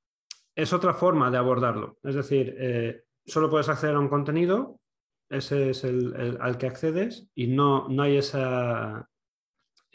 [0.55, 1.99] es otra forma de abordarlo.
[2.03, 4.81] Es decir, eh, solo puedes acceder a un contenido,
[5.29, 9.09] ese es el, al que accedes y no, no hay esa...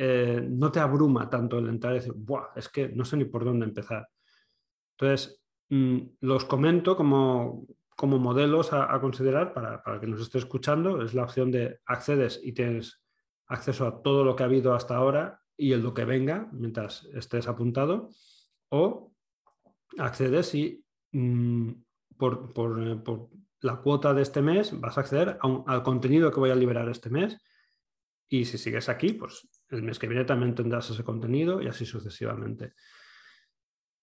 [0.01, 3.25] Eh, no te abruma tanto el entrar y decir, Buah, es que no sé ni
[3.25, 4.07] por dónde empezar.
[4.97, 10.37] Entonces, mm, los comento como, como modelos a, a considerar para, para que nos esté
[10.37, 11.01] escuchando.
[11.01, 12.98] Es la opción de accedes y tienes
[13.49, 17.03] acceso a todo lo que ha habido hasta ahora y el lo que venga mientras
[17.13, 18.11] estés apuntado,
[18.69, 19.11] o
[19.97, 21.71] accedes y mm,
[22.17, 22.53] por,
[23.61, 27.09] la cuota de este mes vas a acceder al contenido que voy a liberar este
[27.09, 27.37] mes
[28.29, 31.85] y si sigues aquí, pues el mes que viene también tendrás ese contenido y así
[31.85, 32.73] sucesivamente.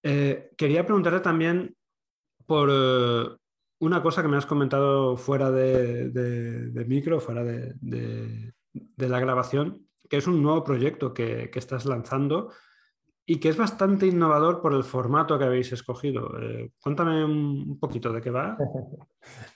[0.03, 1.75] Eh, quería preguntarle también
[2.45, 3.37] por eh,
[3.81, 8.53] una cosa que me has comentado fuera de, micro, fuera de,
[8.97, 12.53] la grabación, que es un nuevo proyecto que, estás lanzando
[13.25, 16.39] y que es bastante innovador por el formato que habéis escogido.
[16.41, 18.57] Eh, cuéntame un poquito de qué va.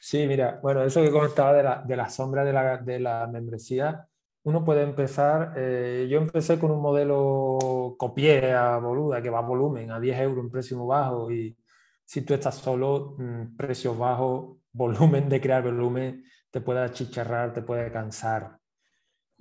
[0.01, 3.29] Sí, mira, bueno, eso que comentaba de la, de la sombra de la, de la
[3.29, 4.09] membresía,
[4.43, 9.43] uno puede empezar, eh, yo empecé con un modelo copié a boluda, que va a
[9.43, 11.57] volumen, a 10 euros, un precio muy bajo, y
[12.05, 17.63] si tú estás solo, mm, precio bajo, volumen de crear volumen, te puede achicharrar, te
[17.63, 18.60] puede cansar.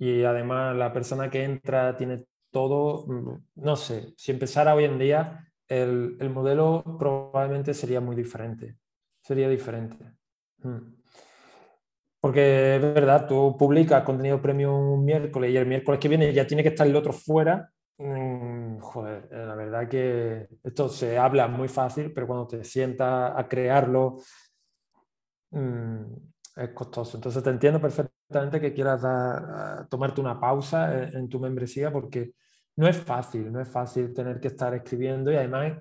[0.00, 4.98] Y además la persona que entra tiene todo, mm, no sé, si empezara hoy en
[4.98, 8.78] día, el, el modelo probablemente sería muy diferente,
[9.22, 10.02] sería diferente.
[10.62, 10.94] Mm.
[12.18, 16.46] Porque es verdad, tú publicas contenido premium un miércoles y el miércoles que viene ya
[16.46, 17.70] tiene que estar el otro fuera.
[17.98, 23.34] Mm, joder, eh, la verdad que esto se habla muy fácil, pero cuando te sientas
[23.36, 24.16] a crearlo
[25.52, 27.18] es costoso.
[27.18, 28.19] Entonces te entiendo perfectamente
[28.60, 29.02] que quieras
[29.88, 32.32] tomarte una pausa en, tu membresía porque
[32.76, 35.78] no es fácil, no es fácil tener que estar escribiendo y además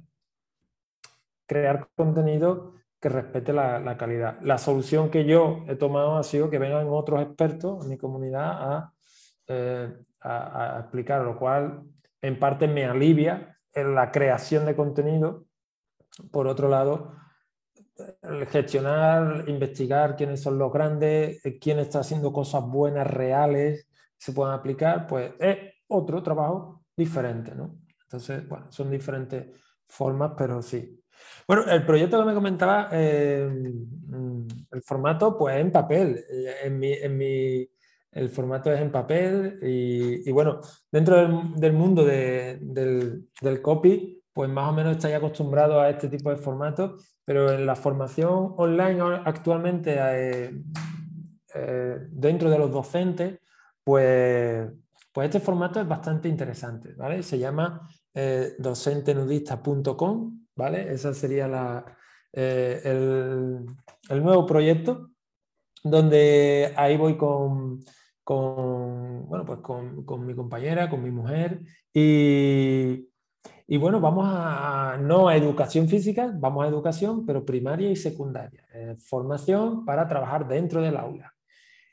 [1.45, 4.39] crear contenido que respete la, calidad.
[4.41, 8.89] La solución que yo he tomado ha sido que vengan otros expertos en mi comunidad
[9.47, 11.83] eh, a, a, explicar, lo cual
[12.21, 15.45] en parte me alivia en la creación de contenido.
[16.31, 17.13] Por otro lado,
[18.49, 23.87] gestionar, investigar quiénes son los grandes, eh, quién está haciendo cosas buenas, reales,
[24.17, 27.77] se pueden aplicar, pues es otro trabajo diferente, ¿no?
[28.03, 29.47] Entonces, bueno, son diferentes
[29.87, 30.99] formas, pero sí,
[31.47, 36.23] bueno, el proyecto que me comentaba, eh, mm, el formato, pues en papel.
[36.29, 37.69] Eh, en mi, en mi,
[38.11, 41.15] el formato es en papel y, bueno, dentro
[41.55, 46.37] del, mundo del, del, copy, pues más o menos estáis acostumbrados a este tipo de
[46.37, 50.51] formatos, pero en la formación online actualmente, eh,
[52.09, 53.39] dentro de los docentes,
[53.83, 54.67] pues,
[55.11, 57.21] pues este formato es bastante interesante, ¿vale?
[57.21, 57.87] Se llama
[58.57, 60.91] docentenudista.com ¿vale?
[60.91, 61.85] Ese sería
[62.33, 65.11] eh, el, nuevo proyecto,
[65.83, 67.85] donde ahí voy con,
[68.25, 71.61] bueno, pues con, mi compañera, con mi mujer,
[71.93, 73.07] y,
[73.77, 78.95] bueno, vamos a, no a educación física, vamos a educación, pero primaria y secundaria, eh,
[78.99, 81.33] formación para trabajar dentro del aula.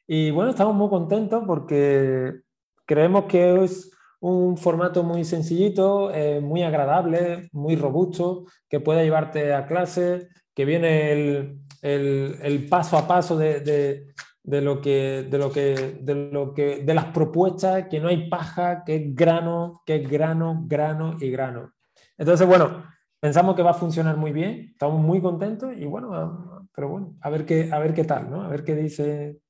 [0.06, 2.40] Y bueno, estamos muy contentos porque
[2.86, 9.52] creemos que es un formato muy sencillito, eh, muy agradable, muy robusto, que puede llevarte
[9.52, 14.06] a clase, que viene el, el, paso a paso de,
[14.46, 18.84] lo que, de, lo que, de, lo que, de las propuestas, que no hay paja,
[18.84, 21.74] que es grano, que es grano, grano y grano.
[22.16, 22.84] Entonces, bueno,
[23.20, 27.30] pensamos que va a funcionar muy bien, estamos muy contentos y bueno, pero bueno, a
[27.30, 28.42] ver qué, a ver qué tal, ¿no?
[28.42, 29.40] A ver qué, dice,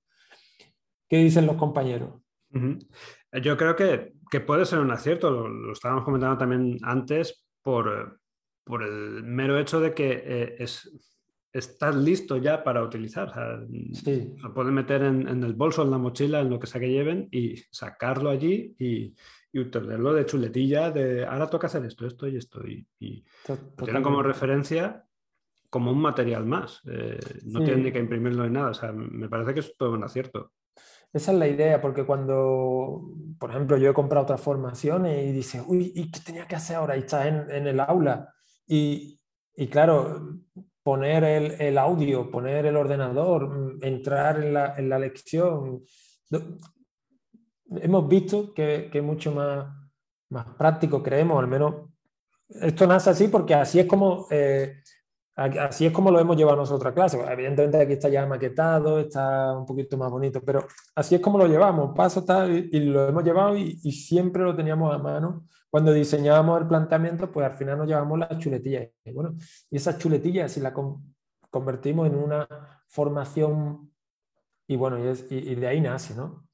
[1.09, 2.15] qué dicen los compañeros.
[3.43, 8.21] Yo creo que, puede ser un acierto, lo, estábamos comentando también antes, por,
[8.65, 10.91] por el mero hecho de que eh, es,
[11.59, 13.29] estás listo ya para utilizar.
[13.29, 16.91] O Lo puedes meter en, el bolso, en la mochila, en lo que sea que
[16.91, 19.15] lleven y sacarlo allí y,
[19.53, 22.67] y tenerlo de chuletilla de ahora toca hacer esto, esto y esto.
[22.67, 23.25] Y, y
[23.83, 25.05] tienen como referencia
[25.71, 26.81] como un material más.
[26.87, 28.71] Eh, no tienen ni que imprimirlo ni nada.
[28.71, 30.53] O sea, me parece que es todo un acierto.
[31.13, 35.63] Esa es la idea, porque cuando, por ejemplo, yo he comprado otras formaciones y dices,
[35.67, 36.97] uy, ¿y qué tenía que hacer ahora?
[36.97, 38.35] Y estás en, el aula.
[38.67, 39.19] Y,
[39.55, 40.41] y, claro,
[40.87, 45.83] poner el, el, audio, poner el ordenador, entrar en la, en la lección.
[47.71, 49.67] Hemos visto que, que, es mucho más,
[50.31, 51.91] más práctico, creemos, al menos.
[52.49, 54.77] Esto nace así porque así es como eh,
[55.37, 57.21] Así es como lo hemos llevado nosotros a clase.
[57.31, 61.47] Evidentemente aquí está ya maquetado, está un poquito más bonito, pero así es como lo
[61.47, 65.45] llevamos, paso tal, y, lo hemos llevado y, siempre lo teníamos a mano.
[65.71, 68.89] Cuando diseñábamos el planteamiento, pues al final nos llevamos las chuletillas.
[69.05, 69.35] Y bueno,
[69.71, 70.73] y esas chuletillas, si las
[71.51, 72.47] convertimos en una
[72.87, 73.93] formación,
[74.67, 76.47] y bueno, y, de ahí nace, ¿no?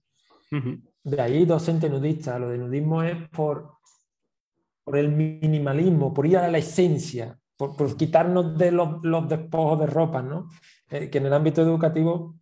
[1.03, 2.39] De ahí docente nudista.
[2.39, 3.79] Lo de nudismo es por,
[4.85, 9.87] por el minimalismo, por ir a la esencia, por, quitarnos de los, los, despojos de
[9.87, 10.49] ropa, ¿no?
[10.91, 12.37] Eh, que en el ámbito educativo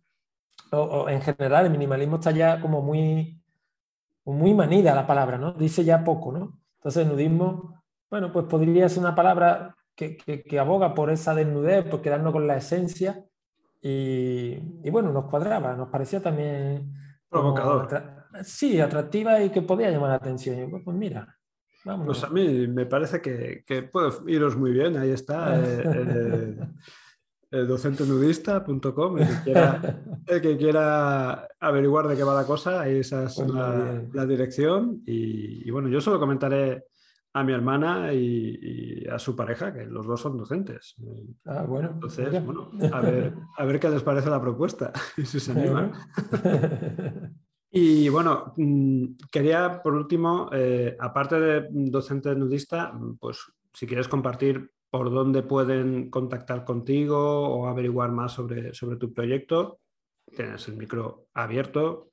[0.71, 3.41] o, en general el minimalismo está ya como muy,
[4.25, 5.53] muy manida la palabra, ¿no?
[5.53, 6.60] Dice ya poco, ¿no?
[6.81, 12.01] Entonces nudismo, bueno, pues podría ser una palabra que, que, aboga por esa desnudez, por
[12.01, 13.23] quedarnos con la esencia
[13.79, 16.91] y, y, bueno, nos cuadraba, nos parecía también
[17.29, 17.87] provocador.
[18.43, 20.71] sí, atractiva y que podía llamar la atención.
[20.71, 21.37] Pues, pues mira,
[21.85, 22.07] vamos.
[22.07, 25.59] Pues a mí me parece que, que puede iros muy bien, ahí está.
[25.59, 26.57] Eh, eh,
[27.51, 33.25] docentenudista.com, el, que quiera, el que quiera averiguar de qué va la cosa, ahí esa
[33.25, 35.01] es la, dirección.
[35.05, 36.85] Y, y bueno, yo solo comentaré
[37.33, 40.95] a mi hermana y, y a su pareja, que los dos son docentes.
[41.45, 41.91] Ah, bueno.
[41.93, 42.41] Entonces, mira.
[42.41, 45.93] bueno, a ver, a ver qué les parece la propuesta, y si se animan.
[47.73, 53.39] Y bueno, mm, quería por último, eh, aparte de docente nudista, pues
[53.73, 57.17] si quieres compartir por dónde pueden contactar contigo
[57.49, 59.79] o averiguar más sobre, sobre tu proyecto,
[60.35, 62.09] tienes el micro abierto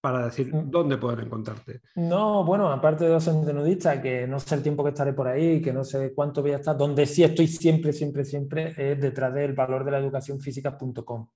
[0.00, 0.70] para decir Mm.
[0.70, 1.80] dónde pueden encontrarte.
[1.94, 5.62] No, bueno, aparte de docente nudista, que no sé el tiempo que estaré por ahí,
[5.62, 9.32] que no sé cuánto voy a estar, donde sí estoy siempre, siempre, siempre es detrás
[9.32, 11.28] del valor de la educación física.com.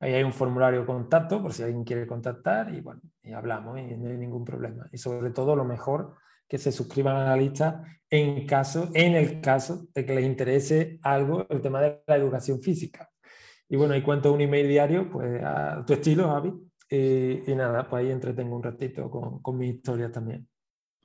[0.00, 3.78] Ahí hay un formulario de contacto por si alguien quiere contactar y bueno, y hablamos
[3.78, 4.86] y no hay ningún problema.
[4.90, 6.14] Y sobre todo lo mejor
[6.48, 10.98] que se suscriban a la lista en caso, en el caso de que les interese
[11.02, 13.10] algo el tema de la educación física.
[13.68, 16.54] Y bueno, ahí cuento un email diario, pues a tu estilo, Javi.
[16.90, 20.48] Y, y nada, pues ahí entretengo un ratito con, con mis historias también.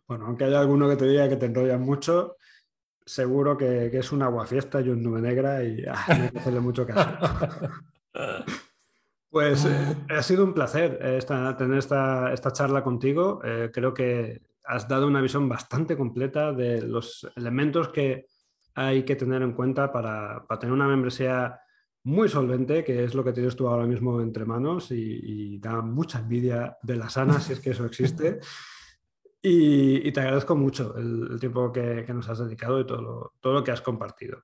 [0.07, 2.37] Bueno, aunque haya alguno que te diga que te enrollan mucho,
[3.05, 6.39] seguro que, que es un aguafiesta y un nube negra y ah, no hay que
[6.39, 7.09] hacerle mucho caso.
[9.29, 13.41] Pues eh, ha sido un placer eh, esta- tener esta, esta charla contigo.
[13.43, 18.27] Eh, creo que has dado una visión bastante completa de los elementos que
[18.75, 21.59] hay que tener en cuenta para, para tener una membresía
[22.03, 26.19] muy solvente, que es lo que tienes tú ahora mismo entre manos y, da mucha
[26.19, 28.39] envidia de la sana, si es que eso existe.
[29.41, 33.71] Y, te agradezco mucho el, tiempo que, nos has dedicado y todo todo lo que
[33.71, 34.43] has compartido.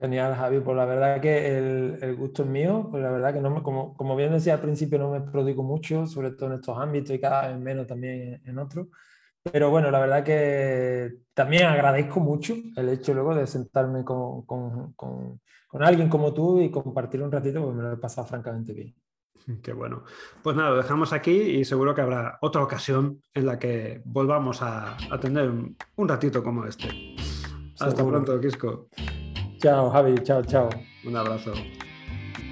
[0.00, 0.60] Genial, Javi.
[0.60, 2.88] Pues la verdad que el, el gusto es mío.
[2.90, 5.62] Pues la verdad que no me, como, como bien decía al principio, no me prodigo
[5.62, 8.88] mucho, sobre todo en estos ámbitos y cada vez menos también en otros.
[9.42, 14.92] Pero bueno, la verdad que también agradezco mucho el hecho luego de sentarme con, con,
[14.94, 18.72] con, con alguien como tú y compartir un ratito, porque me lo he pasado francamente
[18.72, 18.94] bien.
[19.62, 20.04] Qué bueno.
[20.42, 24.62] Pues nada, lo dejamos aquí y seguro que habrá otra ocasión en la que volvamos
[24.62, 26.88] a, a tener un, ratito como este.
[27.78, 28.22] Hasta Seguro.
[28.22, 28.88] pronto, Quisco.
[29.60, 30.14] Chao, Javi.
[30.24, 30.70] Chao, chao.
[31.04, 31.52] Un abrazo.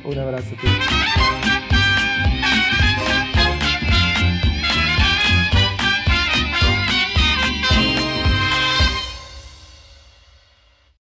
[0.05, 1.78] Un abrazo, tío.